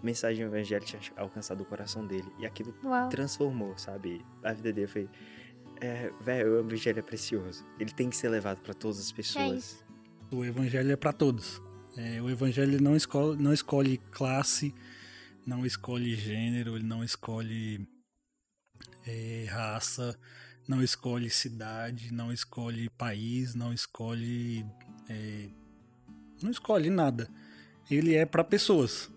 A 0.00 0.04
mensagem 0.04 0.44
evangélica 0.44 0.98
tinha 0.98 1.18
alcançado 1.18 1.62
o 1.62 1.64
coração 1.64 2.06
dele. 2.06 2.30
E 2.38 2.44
aquilo 2.44 2.74
Uau. 2.84 3.08
transformou, 3.08 3.76
sabe? 3.78 4.24
A 4.42 4.52
vida 4.52 4.70
dele 4.72 4.86
foi. 4.86 5.08
É, 5.80 6.12
velho, 6.20 6.56
o 6.56 6.60
evangelho 6.60 6.98
é 6.98 7.02
precioso. 7.02 7.64
Ele 7.78 7.90
tem 7.90 8.10
que 8.10 8.16
ser 8.16 8.28
levado 8.28 8.60
para 8.60 8.74
todas 8.74 9.00
as 9.00 9.10
pessoas. 9.10 9.82
É 10.30 10.34
o 10.34 10.44
evangelho 10.44 10.92
é 10.92 10.96
para 10.96 11.12
todos. 11.12 11.60
É, 11.96 12.20
o 12.22 12.30
evangelho 12.30 12.80
não 12.80 12.94
escolhe, 12.94 13.42
não 13.42 13.52
escolhe 13.52 13.98
classe, 14.10 14.74
não 15.44 15.66
escolhe 15.66 16.14
gênero, 16.14 16.76
ele 16.76 16.84
não 16.84 17.02
escolhe 17.02 17.88
é, 19.06 19.46
raça, 19.50 20.16
não 20.68 20.82
escolhe 20.82 21.28
cidade, 21.28 22.12
não 22.12 22.32
escolhe 22.32 22.88
país, 22.90 23.54
não 23.54 23.72
escolhe 23.72 24.64
é, 25.08 25.48
não 26.42 26.50
escolhe 26.50 26.90
nada. 26.90 27.28
Ele 27.90 28.14
é 28.14 28.24
para 28.24 28.44
pessoas. 28.44 29.10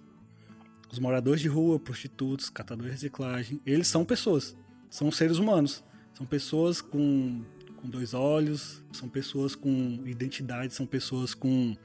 Os 0.92 1.00
moradores 1.00 1.42
de 1.42 1.48
rua, 1.48 1.80
prostitutos, 1.80 2.50
catadores 2.50 2.92
de 2.92 3.06
reciclagem, 3.06 3.62
eles 3.66 3.88
são 3.88 4.04
pessoas. 4.04 4.56
São 4.90 5.12
seres 5.12 5.38
humanos. 5.38 5.84
São 6.14 6.26
pessoas 6.26 6.82
com, 6.82 7.42
com 7.78 7.90
dois 7.90 8.14
olhos, 8.14 8.82
são 8.92 9.10
pessoas 9.10 9.56
com 9.56 10.00
identidade, 10.06 10.74
são 10.74 10.86
pessoas 10.86 11.34
com, 11.34 11.76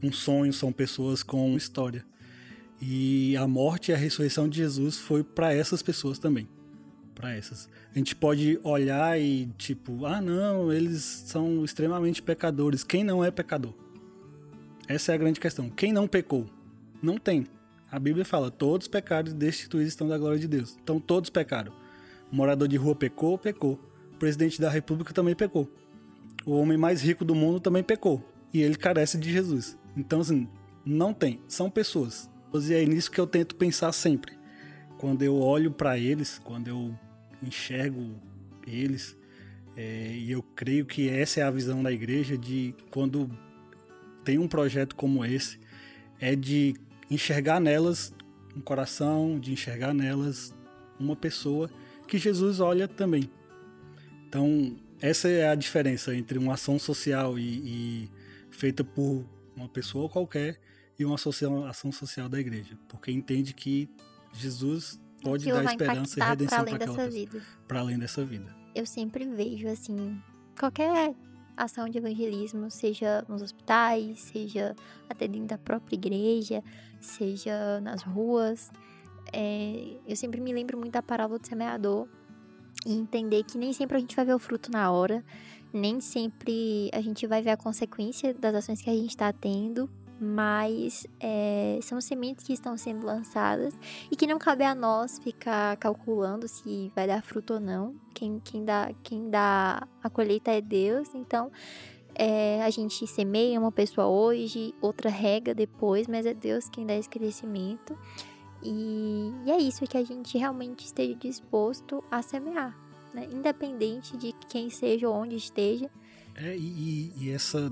com 0.00 0.12
sonhos, 0.12 0.56
são 0.56 0.72
pessoas 0.72 1.22
com 1.22 1.56
história. 1.56 2.04
E 2.80 3.36
a 3.36 3.46
morte 3.46 3.90
e 3.90 3.94
a 3.94 3.96
ressurreição 3.96 4.48
de 4.48 4.58
Jesus 4.58 4.98
foi 4.98 5.24
para 5.24 5.52
essas 5.52 5.82
pessoas 5.82 6.18
também. 6.18 6.48
Para 7.14 7.34
essas. 7.34 7.68
A 7.94 7.98
gente 7.98 8.14
pode 8.14 8.58
olhar 8.62 9.20
e 9.20 9.46
tipo, 9.56 10.04
ah, 10.04 10.20
não, 10.20 10.72
eles 10.72 11.02
são 11.02 11.64
extremamente 11.64 12.20
pecadores. 12.20 12.84
Quem 12.84 13.04
não 13.04 13.24
é 13.24 13.30
pecador? 13.30 13.74
Essa 14.86 15.12
é 15.12 15.14
a 15.14 15.18
grande 15.18 15.40
questão. 15.40 15.70
Quem 15.70 15.92
não 15.92 16.06
pecou? 16.06 16.46
Não 17.02 17.16
tem. 17.16 17.46
A 17.90 17.98
Bíblia 17.98 18.24
fala: 18.24 18.50
todos 18.50 18.88
pecados 18.88 19.32
destituídos 19.32 19.92
estão 19.92 20.08
da 20.08 20.18
glória 20.18 20.38
de 20.38 20.48
Deus. 20.48 20.76
Então 20.82 21.00
todos 21.00 21.30
pecaram. 21.30 21.83
Morador 22.34 22.66
de 22.66 22.76
rua 22.76 22.96
pecou, 22.96 23.38
pecou. 23.38 23.78
O 24.12 24.16
presidente 24.16 24.60
da 24.60 24.68
república 24.68 25.14
também 25.14 25.36
pecou. 25.36 25.70
O 26.44 26.58
homem 26.58 26.76
mais 26.76 27.00
rico 27.00 27.24
do 27.24 27.32
mundo 27.32 27.60
também 27.60 27.84
pecou. 27.84 28.28
E 28.52 28.60
ele 28.60 28.74
carece 28.74 29.16
de 29.16 29.30
Jesus. 29.30 29.78
Então, 29.96 30.20
assim, 30.20 30.48
não 30.84 31.14
tem. 31.14 31.40
São 31.46 31.70
pessoas. 31.70 32.28
E 32.52 32.74
é 32.74 32.84
nisso 32.84 33.08
que 33.08 33.20
eu 33.20 33.26
tento 33.28 33.54
pensar 33.54 33.92
sempre. 33.92 34.36
Quando 34.98 35.22
eu 35.22 35.36
olho 35.36 35.70
para 35.70 35.96
eles, 35.96 36.40
quando 36.42 36.66
eu 36.66 36.92
enxergo 37.40 38.20
eles, 38.66 39.16
é, 39.76 40.16
e 40.16 40.32
eu 40.32 40.42
creio 40.42 40.84
que 40.86 41.08
essa 41.08 41.38
é 41.38 41.44
a 41.44 41.50
visão 41.52 41.84
da 41.84 41.92
igreja 41.92 42.36
de 42.36 42.74
quando 42.90 43.30
tem 44.24 44.38
um 44.38 44.48
projeto 44.48 44.96
como 44.96 45.24
esse, 45.24 45.60
é 46.20 46.34
de 46.34 46.74
enxergar 47.08 47.60
nelas 47.60 48.12
um 48.56 48.60
coração, 48.60 49.38
de 49.38 49.52
enxergar 49.52 49.94
nelas 49.94 50.52
uma 50.98 51.14
pessoa 51.14 51.70
que 52.14 52.18
Jesus 52.18 52.60
olha 52.60 52.86
também. 52.86 53.28
Então, 54.28 54.76
essa 55.00 55.28
é 55.28 55.48
a 55.48 55.54
diferença 55.56 56.14
entre 56.14 56.38
uma 56.38 56.54
ação 56.54 56.78
social 56.78 57.36
e, 57.36 57.42
e 57.42 58.10
feita 58.50 58.84
por 58.84 59.24
uma 59.56 59.68
pessoa 59.68 60.08
qualquer 60.08 60.60
e 60.96 61.04
uma 61.04 61.18
social, 61.18 61.66
ação 61.66 61.90
social 61.90 62.28
da 62.28 62.38
igreja, 62.38 62.78
porque 62.88 63.10
entende 63.10 63.52
que 63.52 63.88
Jesus 64.32 65.00
pode 65.22 65.44
dar 65.44 65.64
esperança 65.64 66.20
e 66.20 66.22
redenção 66.22 66.64
para 66.64 66.78
pessoa, 66.78 67.42
para 67.66 67.80
além 67.80 67.98
dessa 67.98 68.24
vida. 68.24 68.54
Eu 68.76 68.86
sempre 68.86 69.26
vejo 69.26 69.66
assim, 69.66 70.16
qualquer 70.56 71.14
ação 71.56 71.88
de 71.88 71.98
evangelismo, 71.98 72.70
seja 72.70 73.24
nos 73.28 73.42
hospitais, 73.42 74.20
seja 74.20 74.76
até 75.08 75.26
dentro 75.26 75.48
da 75.48 75.58
própria 75.58 75.96
igreja, 75.96 76.62
seja 77.00 77.80
nas 77.80 78.02
ruas, 78.02 78.70
é, 79.34 79.96
eu 80.06 80.14
sempre 80.14 80.40
me 80.40 80.52
lembro 80.52 80.78
muito 80.78 80.92
da 80.92 81.02
parábola 81.02 81.38
do 81.38 81.46
semeador 81.46 82.06
e 82.86 82.92
entender 82.94 83.42
que 83.42 83.58
nem 83.58 83.72
sempre 83.72 83.96
a 83.96 84.00
gente 84.00 84.14
vai 84.14 84.24
ver 84.24 84.34
o 84.34 84.38
fruto 84.38 84.70
na 84.70 84.90
hora, 84.92 85.24
nem 85.72 86.00
sempre 86.00 86.88
a 86.92 87.00
gente 87.00 87.26
vai 87.26 87.42
ver 87.42 87.50
a 87.50 87.56
consequência 87.56 88.32
das 88.32 88.54
ações 88.54 88.80
que 88.80 88.88
a 88.88 88.94
gente 88.94 89.10
está 89.10 89.32
tendo, 89.32 89.90
mas 90.20 91.04
é, 91.18 91.80
são 91.82 92.00
sementes 92.00 92.46
que 92.46 92.52
estão 92.52 92.76
sendo 92.76 93.04
lançadas 93.04 93.74
e 94.10 94.14
que 94.14 94.26
não 94.26 94.38
cabe 94.38 94.62
a 94.62 94.74
nós 94.74 95.18
ficar 95.18 95.76
calculando 95.78 96.46
se 96.46 96.92
vai 96.94 97.08
dar 97.08 97.20
fruto 97.22 97.54
ou 97.54 97.60
não. 97.60 97.96
Quem, 98.14 98.40
quem, 98.44 98.64
dá, 98.64 98.92
quem 99.02 99.28
dá 99.28 99.88
a 100.00 100.08
colheita 100.08 100.52
é 100.52 100.60
Deus, 100.60 101.12
então 101.14 101.50
é, 102.14 102.62
a 102.62 102.70
gente 102.70 103.04
semeia 103.08 103.58
uma 103.58 103.72
pessoa 103.72 104.06
hoje, 104.06 104.72
outra 104.80 105.10
rega 105.10 105.52
depois, 105.52 106.06
mas 106.06 106.24
é 106.24 106.32
Deus 106.32 106.68
quem 106.68 106.86
dá 106.86 106.94
esse 106.94 107.08
crescimento. 107.08 107.98
E, 108.64 109.32
e 109.44 109.50
é 109.50 109.58
isso 109.58 109.86
que 109.86 109.96
a 109.96 110.04
gente 110.04 110.38
realmente 110.38 110.86
esteja 110.86 111.14
disposto 111.14 112.02
a 112.10 112.22
semear, 112.22 112.76
né? 113.12 113.28
independente 113.30 114.16
de 114.16 114.32
quem 114.48 114.70
seja 114.70 115.08
ou 115.08 115.14
onde 115.14 115.36
esteja. 115.36 115.90
É, 116.34 116.56
e, 116.56 117.12
e 117.16 117.30
essa 117.30 117.70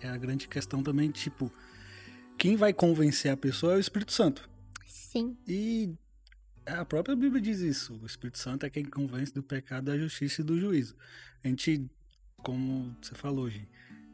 é 0.00 0.08
a 0.08 0.16
grande 0.16 0.48
questão 0.48 0.82
também, 0.82 1.10
tipo, 1.10 1.52
quem 2.38 2.56
vai 2.56 2.72
convencer 2.72 3.30
a 3.30 3.36
pessoa 3.36 3.74
é 3.74 3.76
o 3.76 3.80
Espírito 3.80 4.12
Santo. 4.12 4.48
Sim. 4.86 5.36
E 5.46 5.94
a 6.64 6.84
própria 6.84 7.14
Bíblia 7.14 7.40
diz 7.40 7.60
isso. 7.60 7.98
O 8.02 8.06
Espírito 8.06 8.38
Santo 8.38 8.64
é 8.64 8.70
quem 8.70 8.84
convence 8.84 9.32
do 9.32 9.42
pecado, 9.42 9.84
da 9.84 9.98
justiça 9.98 10.40
e 10.40 10.44
do 10.44 10.58
juízo. 10.58 10.96
A 11.44 11.48
gente, 11.48 11.86
como 12.38 12.96
você 13.00 13.14
falou, 13.14 13.48
Gi, 13.50 13.68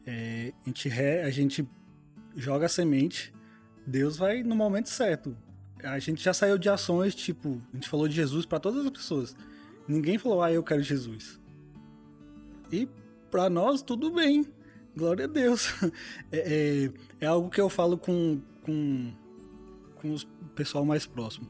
é, 0.04 0.52
a, 0.64 0.68
gente 0.68 0.88
re, 0.88 1.20
a 1.22 1.30
gente 1.30 1.68
joga 2.36 2.66
a 2.66 2.68
semente, 2.68 3.32
Deus 3.86 4.16
vai 4.16 4.42
no 4.42 4.56
momento 4.56 4.88
certo. 4.88 5.36
A 5.82 5.98
gente 5.98 6.22
já 6.22 6.32
saiu 6.32 6.58
de 6.58 6.68
ações, 6.68 7.14
tipo, 7.14 7.60
a 7.72 7.76
gente 7.76 7.88
falou 7.88 8.08
de 8.08 8.14
Jesus 8.14 8.46
para 8.46 8.58
todas 8.58 8.84
as 8.84 8.90
pessoas. 8.90 9.36
Ninguém 9.86 10.18
falou, 10.18 10.42
ah, 10.42 10.52
eu 10.52 10.62
quero 10.62 10.82
Jesus. 10.82 11.38
E 12.72 12.88
para 13.30 13.48
nós, 13.48 13.82
tudo 13.82 14.10
bem. 14.10 14.46
Glória 14.96 15.26
a 15.26 15.28
Deus. 15.28 15.72
É, 16.32 16.38
é, 16.38 16.90
é, 17.20 17.26
algo 17.26 17.48
que 17.50 17.60
eu 17.60 17.68
falo 17.68 17.96
com, 17.96 18.40
com, 18.62 19.12
com 19.96 20.14
o 20.14 20.48
pessoal 20.54 20.84
mais 20.84 21.06
próximo. 21.06 21.48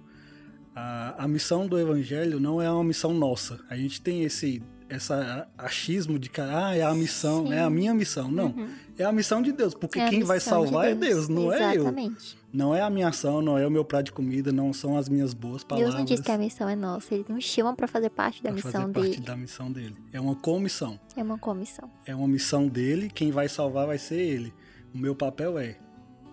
A, 0.74 1.24
a 1.24 1.28
missão 1.28 1.66
do 1.66 1.78
evangelho 1.78 2.38
não 2.38 2.60
é 2.60 2.70
uma 2.70 2.84
missão 2.84 3.14
nossa. 3.14 3.58
A 3.70 3.76
gente 3.76 4.00
tem 4.02 4.22
esse 4.22 4.62
essa 4.88 5.48
achismo 5.58 6.18
de 6.18 6.28
que 6.30 6.40
ah, 6.40 6.74
é 6.74 6.82
a 6.82 6.94
missão, 6.94 7.46
Sim. 7.46 7.52
é 7.52 7.60
a 7.60 7.70
minha 7.70 7.92
missão. 7.92 8.30
Não. 8.30 8.46
Uhum. 8.46 8.68
É 8.98 9.04
a 9.04 9.12
missão 9.12 9.42
de 9.42 9.52
Deus, 9.52 9.74
porque 9.74 9.98
é 9.98 10.08
quem 10.08 10.22
vai 10.22 10.40
salvar 10.40 10.88
de 10.88 10.94
Deus. 10.94 11.10
é 11.10 11.14
Deus, 11.14 11.28
não 11.28 11.52
Exatamente. 11.52 12.36
é 12.36 12.42
eu. 12.42 12.46
Não 12.52 12.74
é 12.74 12.80
a 12.80 12.88
minha 12.88 13.08
ação, 13.08 13.42
não 13.42 13.58
é 13.58 13.66
o 13.66 13.70
meu 13.70 13.84
prato 13.84 14.06
de 14.06 14.12
comida, 14.12 14.50
não 14.50 14.72
são 14.72 14.96
as 14.96 15.08
minhas 15.08 15.34
boas 15.34 15.62
palavras. 15.62 15.94
Deus 15.94 15.98
não 15.98 16.06
diz 16.06 16.20
que 16.20 16.30
a 16.30 16.38
missão 16.38 16.68
é 16.68 16.74
nossa, 16.74 17.14
ele 17.14 17.26
nos 17.28 17.44
chama 17.44 17.74
para 17.74 17.86
fazer 17.86 18.08
parte 18.08 18.42
da 18.42 18.48
pra 18.48 18.54
missão 18.54 18.72
fazer 18.72 18.92
dele. 18.92 19.08
parte 19.08 19.20
da 19.20 19.36
missão 19.36 19.70
dele. 19.70 19.96
É 20.12 20.20
uma 20.20 20.34
comissão. 20.34 20.98
É 21.14 21.22
uma 21.22 21.36
comissão. 21.36 21.90
É 22.06 22.14
uma 22.14 22.26
missão 22.26 22.66
dele, 22.66 23.10
quem 23.12 23.30
vai 23.30 23.48
salvar 23.48 23.86
vai 23.86 23.98
ser 23.98 24.18
ele. 24.20 24.54
O 24.94 24.98
meu 24.98 25.14
papel 25.14 25.58
é 25.58 25.76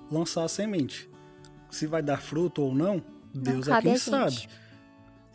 lançar 0.09 0.45
a 0.45 0.47
semente. 0.47 1.09
Se 1.69 1.85
vai 1.87 2.01
dar 2.01 2.21
fruto 2.21 2.61
ou 2.61 2.73
não, 2.73 3.03
Deus 3.33 3.67
não 3.67 3.75
é 3.75 3.81
quem 3.81 3.97
sabe. 3.97 4.47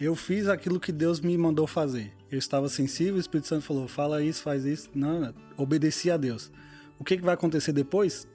Eu 0.00 0.14
fiz 0.14 0.48
aquilo 0.48 0.78
que 0.78 0.92
Deus 0.92 1.20
me 1.20 1.37
mandou 1.37 1.66
fazer 1.66 2.18
eu 2.30 2.38
estava 2.38 2.68
sensível, 2.68 3.16
o 3.16 3.20
Espírito 3.20 3.48
Santo 3.48 3.64
falou: 3.64 3.88
fala 3.88 4.22
isso, 4.22 4.42
faz 4.42 4.64
isso. 4.64 4.90
Não, 4.94 5.20
não. 5.20 5.34
obedeci 5.56 6.11
a 6.11 6.16
Deus. 6.16 6.50
O 6.98 7.04
que, 7.04 7.16
que 7.16 7.22
vai 7.22 7.34
acontecer 7.34 7.72
depois? 7.72 8.26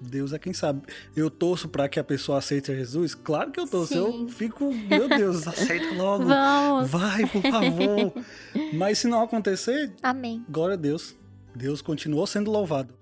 Deus 0.00 0.32
é 0.32 0.38
quem 0.38 0.52
sabe. 0.52 0.82
Eu 1.16 1.30
torço 1.30 1.68
para 1.68 1.88
que 1.88 1.98
a 1.98 2.04
pessoa 2.04 2.38
aceite 2.38 2.70
a 2.70 2.74
Jesus? 2.74 3.14
Claro 3.14 3.50
que 3.50 3.60
eu 3.60 3.66
torço. 3.66 3.94
Sim. 3.94 4.22
Eu 4.22 4.28
fico, 4.28 4.74
meu 4.74 5.08
Deus, 5.08 5.46
aceita 5.48 5.94
logo. 5.94 6.24
Vamos. 6.24 6.90
Vai, 6.90 7.26
por 7.26 7.40
favor. 7.40 8.12
Mas 8.74 8.98
se 8.98 9.06
não 9.06 9.22
acontecer, 9.22 9.92
Amém. 10.02 10.44
Glória 10.48 10.74
a 10.74 10.76
Deus. 10.78 11.16
Deus 11.54 11.80
continuou 11.80 12.26
sendo 12.26 12.50
louvado 12.50 12.92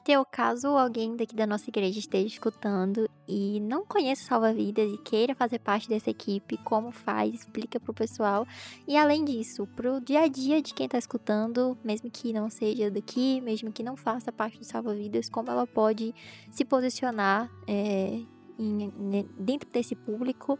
teu 0.00 0.24
caso 0.24 0.68
alguém 0.68 1.16
daqui 1.16 1.34
da 1.34 1.46
nossa 1.46 1.70
igreja 1.70 1.98
esteja 1.98 2.26
escutando 2.26 3.08
e 3.28 3.60
não 3.60 3.84
conhece 3.84 4.24
Salva-Vidas 4.24 4.92
e 4.92 4.98
queira 4.98 5.34
fazer 5.34 5.58
parte 5.60 5.88
dessa 5.88 6.10
equipe, 6.10 6.56
como 6.58 6.90
faz, 6.90 7.34
explica 7.34 7.78
pro 7.78 7.94
pessoal. 7.94 8.46
E 8.88 8.96
além 8.96 9.24
disso, 9.24 9.66
pro 9.76 10.00
dia 10.00 10.22
a 10.22 10.28
dia 10.28 10.60
de 10.60 10.74
quem 10.74 10.88
tá 10.88 10.98
escutando, 10.98 11.78
mesmo 11.84 12.10
que 12.10 12.32
não 12.32 12.50
seja 12.50 12.90
daqui, 12.90 13.40
mesmo 13.40 13.70
que 13.70 13.82
não 13.82 13.96
faça 13.96 14.32
parte 14.32 14.58
do 14.58 14.64
Salva-Vidas, 14.64 15.28
como 15.28 15.50
ela 15.50 15.66
pode 15.66 16.14
se 16.50 16.64
posicionar 16.64 17.50
é, 17.68 18.20
em, 18.58 18.92
dentro 19.38 19.70
desse 19.70 19.94
público 19.94 20.58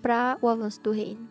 para 0.00 0.38
o 0.40 0.48
avanço 0.48 0.80
do 0.82 0.92
reino. 0.92 1.28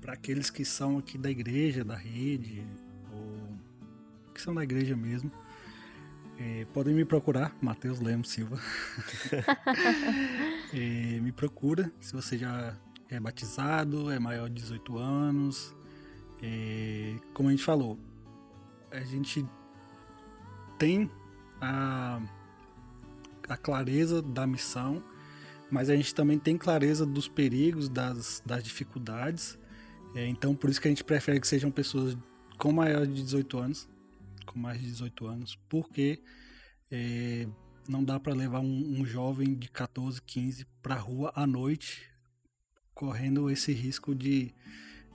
para 0.00 0.12
aqueles 0.12 0.50
que 0.50 0.64
são 0.64 0.98
aqui 0.98 1.16
da 1.16 1.30
igreja, 1.30 1.82
da 1.82 1.96
rede, 1.96 2.62
que 4.34 4.42
são 4.42 4.54
da 4.54 4.62
igreja 4.62 4.96
mesmo. 4.96 5.30
É, 6.38 6.66
podem 6.74 6.92
me 6.92 7.04
procurar, 7.04 7.56
Matheus 7.62 8.00
Lemos 8.00 8.28
Silva. 8.28 8.58
é, 10.74 11.20
me 11.20 11.30
procura 11.30 11.92
se 12.00 12.12
você 12.12 12.36
já 12.36 12.76
é 13.08 13.20
batizado, 13.20 14.10
é 14.10 14.18
maior 14.18 14.48
de 14.48 14.56
18 14.56 14.98
anos. 14.98 15.74
É, 16.42 17.16
como 17.32 17.48
a 17.48 17.52
gente 17.52 17.62
falou, 17.64 17.98
a 18.90 19.00
gente 19.00 19.46
tem 20.78 21.08
a, 21.60 22.20
a 23.48 23.56
clareza 23.56 24.20
da 24.20 24.46
missão, 24.46 25.02
mas 25.70 25.88
a 25.88 25.96
gente 25.96 26.14
também 26.14 26.38
tem 26.38 26.58
clareza 26.58 27.06
dos 27.06 27.28
perigos, 27.28 27.88
das, 27.88 28.42
das 28.44 28.62
dificuldades. 28.62 29.56
É, 30.14 30.26
então, 30.26 30.54
por 30.54 30.68
isso 30.68 30.80
que 30.80 30.88
a 30.88 30.90
gente 30.90 31.04
prefere 31.04 31.40
que 31.40 31.46
sejam 31.46 31.70
pessoas 31.70 32.16
com 32.58 32.72
maior 32.72 33.06
de 33.06 33.22
18 33.22 33.58
anos, 33.58 33.88
com 34.44 34.58
mais 34.58 34.80
de 34.80 34.86
18 34.86 35.26
anos, 35.26 35.58
porque 35.68 36.22
é, 36.90 37.46
não 37.88 38.04
dá 38.04 38.18
para 38.20 38.34
levar 38.34 38.60
um, 38.60 39.00
um, 39.00 39.04
jovem 39.04 39.54
de 39.54 39.68
14, 39.68 40.20
15 40.22 40.66
para 40.82 40.94
a 40.94 40.98
rua 40.98 41.32
à 41.34 41.46
noite, 41.46 42.08
correndo 42.94 43.50
esse 43.50 43.72
risco 43.72 44.14
de. 44.14 44.54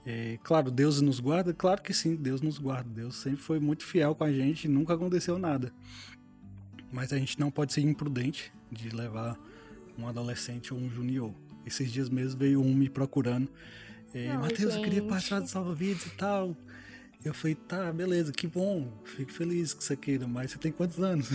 É, 0.04 0.38
claro, 0.42 0.70
Deus 0.70 1.00
nos 1.00 1.20
guarda? 1.20 1.52
Claro 1.52 1.82
que 1.82 1.92
sim, 1.92 2.16
Deus 2.16 2.40
nos 2.40 2.58
guarda. 2.58 2.88
Deus 2.88 3.16
sempre 3.16 3.40
foi 3.40 3.60
muito 3.60 3.84
fiel 3.84 4.14
com 4.14 4.24
a 4.24 4.32
gente, 4.32 4.66
nunca 4.68 4.94
aconteceu 4.94 5.38
nada. 5.38 5.72
Mas 6.92 7.12
a 7.12 7.18
gente 7.18 7.38
não 7.38 7.50
pode 7.50 7.72
ser 7.72 7.82
imprudente 7.82 8.52
de 8.72 8.88
levar 8.90 9.38
um 9.98 10.08
adolescente 10.08 10.72
ou 10.72 10.80
um 10.80 10.90
junior. 10.90 11.32
Esses 11.66 11.92
dias 11.92 12.08
mesmo 12.08 12.38
veio 12.38 12.60
um 12.60 12.74
me 12.74 12.88
procurando. 12.88 13.50
É, 14.12 14.36
Matheus, 14.36 14.74
eu 14.74 14.82
queria 14.82 15.02
participar 15.02 15.40
do 15.40 15.48
Salva-Vidas 15.48 16.06
e 16.06 16.10
tal. 16.10 16.56
Eu 17.22 17.34
falei, 17.34 17.54
tá, 17.54 17.92
beleza, 17.92 18.32
que 18.32 18.46
bom, 18.46 18.90
fico 19.04 19.30
feliz 19.32 19.74
que 19.74 19.84
você 19.84 19.94
queira, 19.94 20.26
mas 20.26 20.52
você 20.52 20.58
tem 20.58 20.72
quantos 20.72 20.98
anos? 21.00 21.28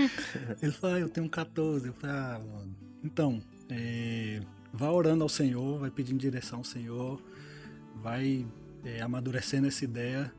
Ele 0.60 0.72
falou, 0.72 0.96
ah, 0.96 1.00
eu 1.00 1.08
tenho 1.08 1.28
14. 1.28 1.86
Eu 1.86 1.94
falei, 1.94 2.16
ah, 2.16 2.38
mano, 2.38 2.76
então, 3.02 3.42
é, 3.70 4.40
vá 4.72 4.90
orando 4.90 5.22
ao 5.22 5.30
Senhor, 5.30 5.78
vai 5.78 5.90
pedindo 5.90 6.18
direção 6.18 6.58
ao 6.58 6.64
Senhor, 6.64 7.22
vai 8.02 8.46
é, 8.84 9.00
amadurecendo 9.00 9.66
essa 9.66 9.84
ideia. 9.84 10.30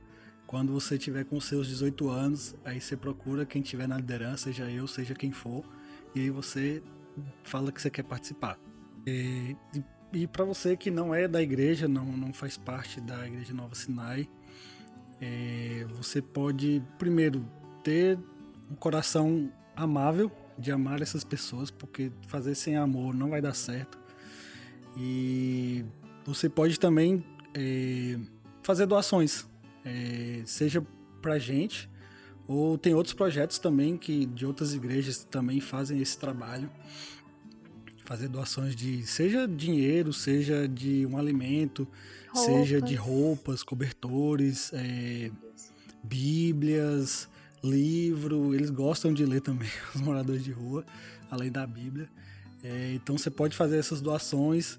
Quando 0.46 0.72
você 0.72 0.96
tiver 0.96 1.26
com 1.26 1.42
seus 1.42 1.68
18 1.68 2.10
anos, 2.10 2.56
aí 2.64 2.80
você 2.80 2.96
procura 2.96 3.48
quem 3.48 3.64
tiver 3.64 3.88
na 3.88 3.98
liderança, 3.98 4.44
seja 4.46 4.70
eu, 4.70 4.86
seja 4.86 5.16
quem 5.16 5.32
for, 5.32 5.66
e 6.14 6.20
aí 6.20 6.30
você 6.30 6.84
fala 7.44 7.72
que 7.72 7.82
você 7.82 7.90
quer 7.90 8.04
participar. 8.04 8.60
E, 9.08 9.56
e, 9.74 9.84
e 10.22 10.28
para 10.28 10.46
você 10.46 10.78
que 10.78 10.92
não 10.92 11.16
é 11.16 11.28
da 11.28 11.42
igreja, 11.42 11.88
não, 11.88 12.06
não 12.06 12.32
faz 12.32 12.58
parte 12.58 13.02
da 13.02 13.26
Igreja 13.28 13.54
Nova 13.54 13.74
Sinai, 13.74 14.30
é, 15.24 15.86
você 15.96 16.22
pode, 16.22 16.84
primeiro, 16.98 17.46
ter 17.82 18.20
um 18.70 18.76
coração 18.76 19.50
amável 19.74 20.30
de 20.58 20.70
amar 20.72 21.02
essas 21.02 21.24
pessoas, 21.24 21.72
porque 21.72 22.12
fazer 22.28 22.56
sem 22.56 22.76
amor 22.76 23.14
não 23.16 23.30
vai 23.30 23.42
dar 23.42 23.54
certo. 23.54 23.98
E 24.98 25.86
você 26.26 26.50
pode 26.50 26.78
também 26.78 27.24
é, 27.54 28.20
fazer 28.62 28.86
doações, 28.86 29.48
é, 29.86 30.42
seja 30.46 30.86
pra 31.22 31.40
gente, 31.40 31.90
ou 32.46 32.78
tem 32.78 32.94
outros 32.94 33.14
projetos 33.14 33.58
também 33.58 33.98
que 33.98 34.26
de 34.26 34.46
outras 34.46 34.74
igrejas 34.74 35.24
também 35.24 35.62
fazem 35.62 36.02
esse 36.02 36.18
trabalho. 36.18 36.70
Fazer 38.06 38.28
doações 38.28 38.76
de 38.76 39.06
seja 39.08 39.48
dinheiro, 39.48 40.12
seja 40.12 40.68
de 40.68 41.06
um 41.06 41.18
alimento, 41.18 41.88
roupas. 42.28 42.42
seja 42.44 42.82
de 42.82 42.96
roupas, 42.96 43.63
cobertores, 43.63 44.72
é, 44.74 45.32
bíblias, 46.04 47.30
livro. 47.63 48.54
Eles 48.54 48.70
gostam 48.70 49.13
de 49.13 49.26
ler 49.26 49.42
também, 49.42 49.70
os 49.96 50.02
moradores 50.02 50.44
de 50.44 50.52
rua, 50.52 50.86
além 51.32 51.52
da 51.52 51.66
Bíblia. 51.66 52.10
É, 52.63 52.94
então 52.94 53.18
você 53.18 53.30
pode 53.30 53.56
fazer 53.56 53.78
essas 53.78 54.02
doações. 54.02 54.78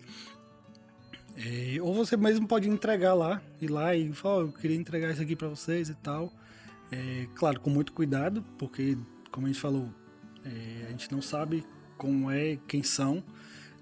É, 1.37 1.81
ou 1.81 1.95
você 1.95 2.17
mesmo 2.17 2.47
pode 2.47 2.69
entregar 2.69 3.15
lá, 3.15 3.43
ir 3.61 3.69
lá 3.69 3.97
e 3.97 4.13
falar, 4.13 4.37
oh, 4.37 4.41
eu 4.43 4.53
queria 4.53 4.77
entregar 4.77 5.11
isso 5.11 5.23
aqui 5.23 5.35
para 5.35 5.49
vocês 5.49 5.89
e 5.89 5.95
tal. 5.95 6.33
Claro, 7.35 7.59
com 7.59 7.71
muito 7.71 7.93
cuidado, 7.93 8.45
porque, 8.57 8.97
como 9.33 9.47
a 9.47 9.51
gente 9.51 9.61
falou, 9.61 9.93
é, 10.45 10.87
a 10.87 10.91
gente 10.91 11.11
não 11.11 11.21
sabe 11.21 11.65
como 12.05 12.31
é, 12.31 12.59
quem 12.69 12.83
são, 12.83 13.25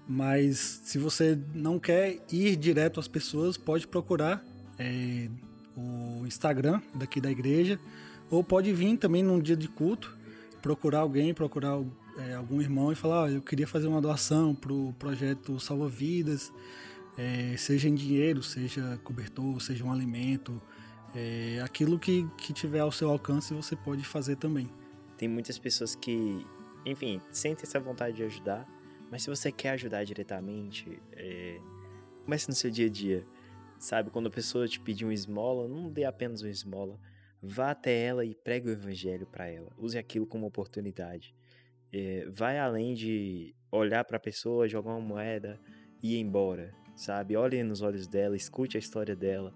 mas 0.07 0.79
se 0.85 0.97
você 0.97 1.37
não 1.53 1.77
quer 1.77 2.19
ir 2.31 2.55
direto 2.55 3.01
às 3.01 3.07
pessoas, 3.07 3.57
pode 3.57 3.85
procurar 3.85 4.41
é, 4.79 5.27
o 5.75 6.25
Instagram 6.25 6.81
daqui 6.95 7.19
da 7.19 7.29
igreja, 7.29 7.77
ou 8.31 8.41
pode 8.41 8.71
vir 8.71 8.95
também 8.95 9.21
num 9.21 9.41
dia 9.41 9.57
de 9.57 9.67
culto, 9.67 10.15
procurar 10.61 10.99
alguém, 10.99 11.33
procurar 11.33 11.77
é, 12.17 12.35
algum 12.35 12.61
irmão 12.61 12.93
e 12.93 12.95
falar: 12.95 13.23
oh, 13.23 13.27
eu 13.27 13.41
queria 13.41 13.67
fazer 13.67 13.87
uma 13.87 13.99
doação 13.99 14.55
para 14.55 14.71
o 14.71 14.95
projeto 14.97 15.59
Salva 15.59 15.89
Vidas, 15.89 16.49
é, 17.17 17.55
seja 17.57 17.89
em 17.89 17.93
dinheiro, 17.93 18.41
seja 18.41 18.97
cobertor, 19.03 19.61
seja 19.61 19.83
um 19.83 19.91
alimento, 19.91 20.61
é, 21.13 21.59
aquilo 21.61 21.99
que, 21.99 22.25
que 22.37 22.53
tiver 22.53 22.79
ao 22.79 22.91
seu 22.91 23.09
alcance 23.09 23.53
você 23.53 23.75
pode 23.75 24.05
fazer 24.05 24.37
também. 24.37 24.69
Tem 25.17 25.27
muitas 25.27 25.59
pessoas 25.59 25.93
que, 25.93 26.45
enfim, 26.85 27.21
sentem 27.31 27.63
essa 27.63 27.79
vontade 27.79 28.17
de 28.17 28.23
ajudar, 28.23 28.67
mas 29.09 29.23
se 29.23 29.29
você 29.29 29.51
quer 29.51 29.71
ajudar 29.71 30.03
diretamente, 30.03 30.99
é, 31.11 31.59
comece 32.23 32.47
no 32.47 32.55
seu 32.55 32.71
dia 32.71 32.87
a 32.87 32.89
dia. 32.89 33.25
Sabe, 33.79 34.09
quando 34.09 34.27
a 34.27 34.31
pessoa 34.31 34.67
te 34.67 34.79
pedir 34.79 35.05
um 35.05 35.11
esmola, 35.11 35.67
não 35.67 35.91
dê 35.91 36.05
apenas 36.05 36.41
um 36.41 36.47
esmola. 36.47 36.97
Vá 37.41 37.71
até 37.71 38.05
ela 38.05 38.23
e 38.23 38.33
pregue 38.33 38.69
o 38.69 38.71
evangelho 38.71 39.27
para 39.27 39.47
ela. 39.47 39.69
Use 39.77 39.97
aquilo 39.97 40.25
como 40.25 40.47
oportunidade. 40.47 41.35
É, 41.91 42.25
vai 42.29 42.57
além 42.57 42.93
de 42.93 43.53
olhar 43.69 44.05
para 44.05 44.17
a 44.17 44.19
pessoa, 44.19 44.67
jogar 44.67 44.91
uma 44.91 45.01
moeda 45.01 45.59
e 46.01 46.15
ir 46.15 46.19
embora, 46.19 46.73
sabe? 46.95 47.35
Olhe 47.35 47.61
nos 47.63 47.81
olhos 47.81 48.07
dela, 48.07 48.35
escute 48.35 48.77
a 48.77 48.79
história 48.79 49.15
dela 49.15 49.53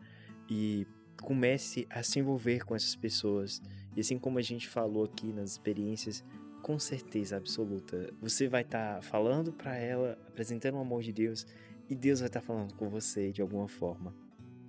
e 0.50 0.86
comece 1.22 1.88
a 1.90 2.04
se 2.04 2.20
envolver 2.20 2.66
com 2.66 2.76
essas 2.76 2.96
pessoas. 2.96 3.62
E 3.96 4.02
assim 4.02 4.20
como 4.20 4.38
a 4.38 4.42
gente 4.42 4.68
falou 4.68 5.06
aqui 5.06 5.34
nas 5.34 5.52
experiências, 5.52 6.24
com 6.68 6.78
certeza 6.78 7.38
absoluta, 7.38 8.14
você 8.22 8.50
vai 8.50 8.62
estar 8.62 8.96
tá 8.96 9.02
falando 9.02 9.54
para 9.54 9.78
ela, 9.78 10.18
apresentando 10.28 10.76
o 10.76 10.82
amor 10.82 11.02
de 11.02 11.14
Deus, 11.14 11.48
e 11.90 11.96
Deus 11.96 12.20
vai 12.20 12.28
estar 12.28 12.42
tá 12.42 12.46
falando 12.46 12.74
com 12.74 12.90
você 12.90 13.32
de 13.32 13.42
alguma 13.42 13.70
forma. 13.70 14.14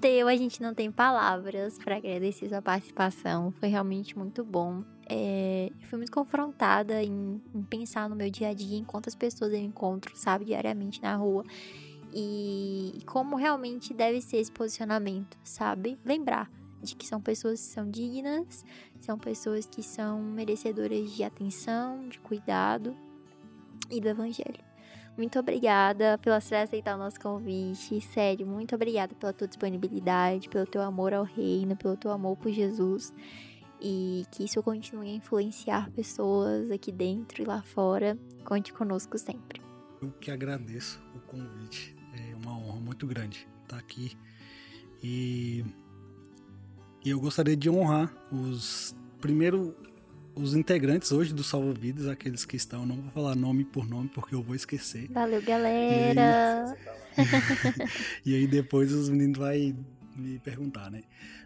Teu, 0.00 0.28
a 0.28 0.36
gente 0.36 0.62
não 0.62 0.72
tem 0.72 0.92
palavras 0.92 1.76
para 1.76 1.96
agradecer 1.96 2.48
sua 2.48 2.62
participação, 2.62 3.50
foi 3.50 3.68
realmente 3.68 4.16
muito 4.16 4.44
bom. 4.44 4.84
É, 5.10 5.72
eu 5.72 5.86
fui 5.88 5.98
muito 5.98 6.12
confrontada 6.12 7.02
em, 7.02 7.42
em 7.52 7.62
pensar 7.64 8.08
no 8.08 8.14
meu 8.14 8.30
dia 8.30 8.50
a 8.50 8.54
dia, 8.54 8.78
em 8.78 8.84
quantas 8.84 9.16
pessoas 9.16 9.52
eu 9.52 9.58
encontro, 9.58 10.16
sabe, 10.16 10.44
diariamente 10.44 11.02
na 11.02 11.16
rua 11.16 11.44
e 12.14 13.02
como 13.06 13.36
realmente 13.36 13.92
deve 13.92 14.20
ser 14.22 14.38
esse 14.38 14.50
posicionamento, 14.50 15.36
sabe? 15.44 15.98
Lembrar 16.04 16.50
de 16.82 16.94
que 16.94 17.06
são 17.06 17.20
pessoas 17.20 17.60
que 17.60 17.66
são 17.66 17.90
dignas, 17.90 18.64
são 19.00 19.18
pessoas 19.18 19.66
que 19.66 19.82
são 19.82 20.20
merecedoras 20.22 21.12
de 21.12 21.22
atenção, 21.22 22.08
de 22.08 22.18
cuidado 22.20 22.96
e 23.90 24.00
do 24.00 24.08
evangelho. 24.08 24.66
Muito 25.16 25.38
obrigada 25.38 26.16
pela 26.18 26.36
aceitar 26.36 26.94
o 26.94 26.98
nosso 26.98 27.18
convite. 27.18 28.00
Sério, 28.00 28.46
muito 28.46 28.74
obrigada 28.74 29.14
pela 29.16 29.32
tua 29.32 29.48
disponibilidade, 29.48 30.48
pelo 30.48 30.64
teu 30.64 30.80
amor 30.80 31.12
ao 31.12 31.24
reino, 31.24 31.76
pelo 31.76 31.96
teu 31.96 32.12
amor 32.12 32.36
por 32.36 32.52
Jesus. 32.52 33.12
E 33.80 34.24
que 34.30 34.44
isso 34.44 34.62
continue 34.62 35.10
a 35.10 35.14
influenciar 35.14 35.90
pessoas 35.90 36.70
aqui 36.70 36.92
dentro 36.92 37.42
e 37.42 37.44
lá 37.44 37.62
fora. 37.62 38.16
Conte 38.44 38.72
conosco 38.72 39.18
sempre. 39.18 39.60
Eu 40.00 40.12
que 40.12 40.30
agradeço 40.30 41.00
o 41.16 41.20
convite 41.20 41.98
uma 42.48 42.56
honra 42.56 42.80
muito 42.80 43.06
grande 43.06 43.46
estar 43.62 43.78
aqui. 43.78 44.16
E, 45.02 45.64
e 47.04 47.10
eu 47.10 47.20
gostaria 47.20 47.56
de 47.56 47.68
honrar 47.70 48.12
os 48.30 48.94
primeiro 49.20 49.74
os 50.34 50.54
integrantes 50.54 51.10
hoje 51.10 51.34
do 51.34 51.42
Salva 51.42 51.72
Vidas, 51.72 52.06
aqueles 52.06 52.44
que 52.44 52.56
estão, 52.56 52.86
não 52.86 52.96
vou 52.96 53.10
falar 53.10 53.34
nome 53.34 53.64
por 53.64 53.88
nome 53.88 54.08
porque 54.08 54.34
eu 54.34 54.42
vou 54.42 54.54
esquecer. 54.54 55.08
Valeu, 55.10 55.42
galera. 55.42 56.76
E 57.16 57.20
aí, 57.24 57.88
e 58.24 58.34
aí 58.36 58.46
depois 58.46 58.92
os 58.92 59.08
meninos 59.08 59.36
vai 59.36 59.74
me 60.16 60.38
perguntar, 60.38 60.90
né? 60.90 61.02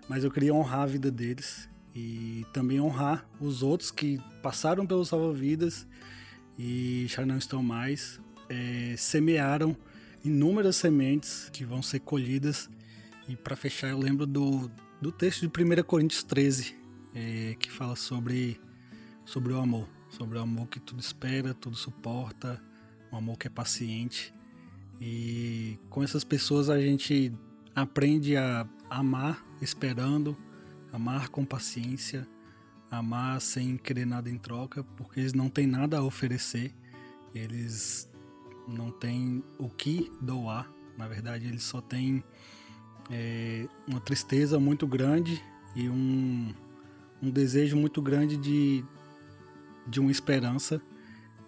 Mas 0.08 0.24
eu 0.24 0.30
queria 0.30 0.52
honrar 0.54 0.80
a 0.80 0.86
vida 0.86 1.10
deles 1.10 1.68
e 1.94 2.44
também 2.52 2.80
honrar 2.80 3.26
os 3.40 3.62
outros 3.62 3.90
que 3.90 4.20
passaram 4.42 4.86
pelo 4.86 5.04
Salva 5.04 5.32
Vidas 5.32 5.86
e 6.58 7.06
já 7.08 7.24
não 7.24 7.38
estão 7.38 7.62
mais, 7.62 8.20
é, 8.48 8.94
semearam 8.96 9.76
inúmeras 10.24 10.76
sementes 10.76 11.48
que 11.50 11.64
vão 11.64 11.82
ser 11.82 12.00
colhidas. 12.00 12.68
E 13.28 13.36
para 13.36 13.56
fechar, 13.56 13.88
eu 13.88 13.98
lembro 13.98 14.26
do, 14.26 14.70
do 15.02 15.10
texto 15.10 15.40
de 15.40 15.48
1 15.48 15.82
Coríntios 15.82 16.22
13, 16.22 16.76
é, 17.12 17.56
que 17.58 17.68
fala 17.68 17.96
sobre, 17.96 18.60
sobre 19.24 19.52
o 19.52 19.58
amor. 19.58 19.88
Sobre 20.08 20.38
o 20.38 20.40
amor 20.40 20.68
que 20.68 20.78
tudo 20.78 21.00
espera, 21.00 21.52
tudo 21.52 21.74
suporta, 21.74 22.62
um 23.10 23.16
amor 23.16 23.36
que 23.36 23.48
é 23.48 23.50
paciente. 23.50 24.32
E 25.00 25.76
com 25.90 26.04
essas 26.04 26.22
pessoas 26.22 26.70
a 26.70 26.80
gente 26.80 27.32
aprende 27.74 28.36
a 28.36 28.64
amar 28.88 29.44
esperando, 29.60 30.36
amar 30.92 31.30
com 31.30 31.44
paciência, 31.44 32.28
amar 32.88 33.40
sem 33.40 33.76
querer 33.76 34.06
nada 34.06 34.30
em 34.30 34.38
troca, 34.38 34.84
porque 34.96 35.18
eles 35.18 35.32
não 35.32 35.48
têm 35.50 35.66
nada 35.66 35.98
a 35.98 36.04
oferecer. 36.04 36.72
Eles 37.34 38.08
não 38.68 38.92
tem 38.92 39.42
o 39.58 39.68
que 39.68 40.12
doar. 40.20 40.70
Na 40.96 41.08
verdade, 41.08 41.48
ele 41.48 41.58
só 41.58 41.80
tem 41.80 42.22
é, 43.10 43.66
uma 43.86 44.00
tristeza 44.00 44.58
muito 44.58 44.86
grande 44.86 45.42
e 45.74 45.88
um, 45.88 46.54
um 47.22 47.30
desejo 47.30 47.76
muito 47.76 48.00
grande 48.00 48.36
de, 48.36 48.84
de 49.86 50.00
uma 50.00 50.10
esperança. 50.10 50.80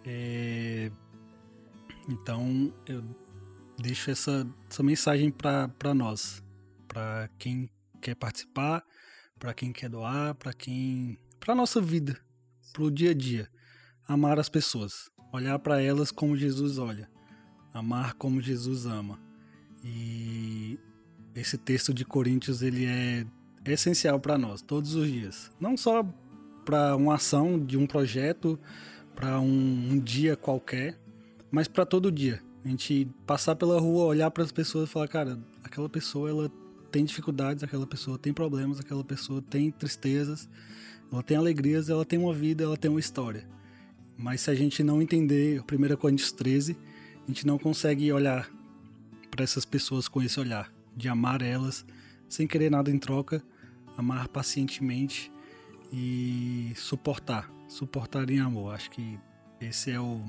É, 0.04 0.90
então, 2.08 2.72
eu 2.86 3.02
deixo 3.78 4.10
essa, 4.10 4.46
essa 4.70 4.82
mensagem 4.82 5.30
para 5.30 5.94
nós, 5.94 6.42
para 6.86 7.28
quem 7.38 7.68
quer 8.00 8.14
participar, 8.14 8.84
para 9.38 9.54
quem 9.54 9.72
quer 9.72 9.88
doar, 9.88 10.34
para 10.34 10.52
quem. 10.52 11.18
para 11.40 11.54
nossa 11.54 11.80
vida, 11.80 12.18
para 12.72 12.82
o 12.82 12.90
dia 12.90 13.10
a 13.10 13.14
dia. 13.14 13.48
Amar 14.06 14.38
as 14.38 14.50
pessoas 14.50 15.10
olhar 15.36 15.58
para 15.58 15.82
elas 15.82 16.12
como 16.12 16.36
Jesus 16.36 16.78
olha, 16.78 17.10
amar 17.72 18.14
como 18.14 18.40
Jesus 18.40 18.86
ama. 18.86 19.18
E 19.82 20.78
esse 21.34 21.58
texto 21.58 21.92
de 21.92 22.04
Coríntios 22.04 22.62
ele 22.62 22.87
é 22.87 23.26
essencial 23.66 24.20
para 24.20 24.37
nós 24.37 24.60
todos 24.60 24.94
os 24.94 25.10
dias, 25.10 25.50
não 25.58 25.76
só 25.76 26.04
para 26.64 26.96
uma 26.96 27.14
ação 27.14 27.58
de 27.58 27.76
um 27.76 27.87
projeto, 27.87 28.58
para 29.14 29.38
um, 29.40 29.92
um, 29.92 29.98
dia 29.98 30.37
qualquer, 30.37 30.98
mas 31.50 31.68
para 31.68 31.85
todo 31.85 32.10
dia. 32.10 32.42
A 32.64 32.68
gente 32.68 33.06
passar 33.26 33.54
pela 33.54 33.78
rua, 33.78 34.06
olhar 34.06 34.30
para 34.30 34.42
as 34.42 34.50
pessoas 34.50 34.88
e 34.88 34.92
falar, 34.92 35.08
cara, 35.08 35.38
aquela 35.62 35.88
pessoa 35.88 36.30
ela 36.30 36.50
tem 36.90 37.04
dificuldades, 37.04 37.62
aquela 37.62 37.87
pessoa 37.87 38.18
tem 38.18 38.32
problemas, 38.32 38.80
aquela 38.80 39.04
pessoa 39.04 39.42
tem 39.42 39.70
tristezas, 39.70 40.48
ela 41.12 41.22
tem 41.22 41.37
alegrias, 41.37 41.90
ela 41.90 42.04
tem 42.04 42.18
uma 42.18 42.32
vida, 42.32 42.64
ela 42.64 42.76
tem 42.76 42.90
uma 42.90 43.00
história. 43.00 43.46
Mas 44.16 44.42
se 44.42 44.50
a 44.50 44.54
gente 44.54 44.82
não 44.82 45.02
entender 45.02 45.60
1 45.60 45.96
Coríntios 45.96 46.32
13, 46.32 46.76
a 47.24 47.26
gente 47.26 47.46
não 47.46 47.58
consegue 47.58 48.10
olhar 48.12 48.48
para 49.30 49.42
essas 49.42 49.64
pessoas 49.64 50.08
com 50.08 50.22
esse 50.22 50.38
olhar, 50.38 50.72
de 50.96 51.08
amar 51.08 51.42
elas 51.42 51.84
sem 52.28 52.46
querer 52.46 52.70
nada 52.70 52.90
em 52.90 52.98
troca, 52.98 53.42
amar 53.96 54.28
pacientemente 54.28 55.30
e 55.92 56.72
suportar, 56.76 57.50
suportar 57.68 58.28
em 58.30 58.40
amor. 58.40 58.74
Acho 58.74 58.90
que 58.90 59.18
esse 59.60 59.90
é 59.90 60.00
o 60.00 60.24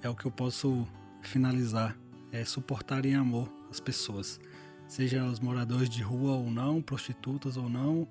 é 0.00 0.08
o 0.08 0.14
que 0.14 0.26
eu 0.26 0.30
posso 0.30 0.86
finalizar, 1.22 1.96
é 2.30 2.44
suportar 2.44 3.04
em 3.04 3.14
amor 3.14 3.52
as 3.68 3.80
pessoas, 3.80 4.40
seja 4.86 5.24
os 5.24 5.40
moradores 5.40 5.88
de 5.88 6.02
rua 6.02 6.36
ou 6.36 6.50
não, 6.50 6.80
prostitutas 6.80 7.56
ou 7.56 7.68
não, 7.68 8.06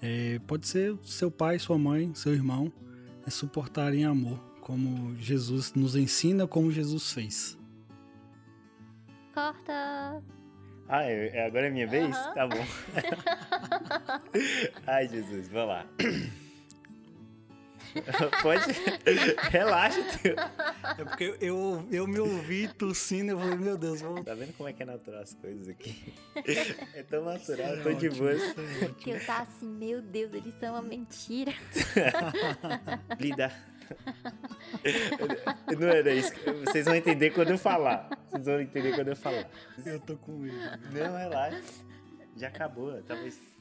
é, 0.00 0.38
pode 0.46 0.66
ser 0.66 0.96
seu 1.02 1.30
pai, 1.30 1.58
sua 1.58 1.78
mãe, 1.78 2.14
seu 2.14 2.32
irmão, 2.32 2.72
é 3.26 3.30
suportar 3.30 3.94
em 3.94 4.04
amor, 4.04 4.38
como 4.60 5.16
Jesus 5.16 5.74
nos 5.74 5.96
ensina, 5.96 6.46
como 6.46 6.70
Jesus 6.70 7.12
fez. 7.12 7.58
Corta! 9.32 10.22
Ah, 10.88 11.04
é, 11.04 11.30
é 11.34 11.46
agora 11.46 11.66
é 11.66 11.70
minha 11.70 11.86
vez? 11.86 12.14
Aham. 12.14 12.34
Tá 12.34 12.46
bom. 12.46 12.66
Ai, 14.86 15.08
Jesus, 15.08 15.48
vai 15.48 15.66
lá. 15.66 15.86
Pode. 18.42 18.64
Relaxa, 19.50 20.02
tio. 20.02 20.34
É 20.98 21.04
porque 21.04 21.36
eu, 21.40 21.86
eu 21.90 22.06
me 22.06 22.18
ouvi 22.18 22.68
tossindo, 22.68 23.32
eu 23.32 23.38
falei, 23.38 23.56
meu 23.56 23.78
Deus, 23.78 24.00
vou. 24.00 24.22
Tá 24.24 24.34
vendo 24.34 24.52
como 24.56 24.68
é 24.68 24.72
que 24.72 24.82
é 24.82 24.86
natural 24.86 25.22
as 25.22 25.34
coisas 25.34 25.68
aqui? 25.68 26.12
É 26.94 27.02
tão 27.04 27.24
natural, 27.24 27.76
tô 27.82 27.92
de 27.92 28.10
boa. 28.10 28.34
Que 28.98 29.10
eu 29.10 29.24
tá 29.24 29.42
assim, 29.42 29.66
meu 29.66 30.02
Deus, 30.02 30.32
eles 30.32 30.54
são 30.58 30.72
uma 30.74 30.82
mentira. 30.82 31.52
Lida. 33.18 33.52
Não 35.78 35.88
era 35.88 36.12
isso. 36.12 36.32
Vocês 36.64 36.84
vão 36.84 36.94
entender 36.94 37.30
quando 37.30 37.50
eu 37.50 37.58
falar. 37.58 38.08
Vocês 38.28 38.44
vão 38.44 38.60
entender 38.60 38.94
quando 38.94 39.08
eu 39.08 39.16
falar. 39.16 39.48
Eu 39.84 40.00
tô 40.00 40.16
com 40.16 40.32
medo. 40.32 40.56
Não, 40.92 41.16
relaxa. 41.16 41.62
Já 42.36 42.48
acabou. 42.48 43.00
Talvez 43.02 43.53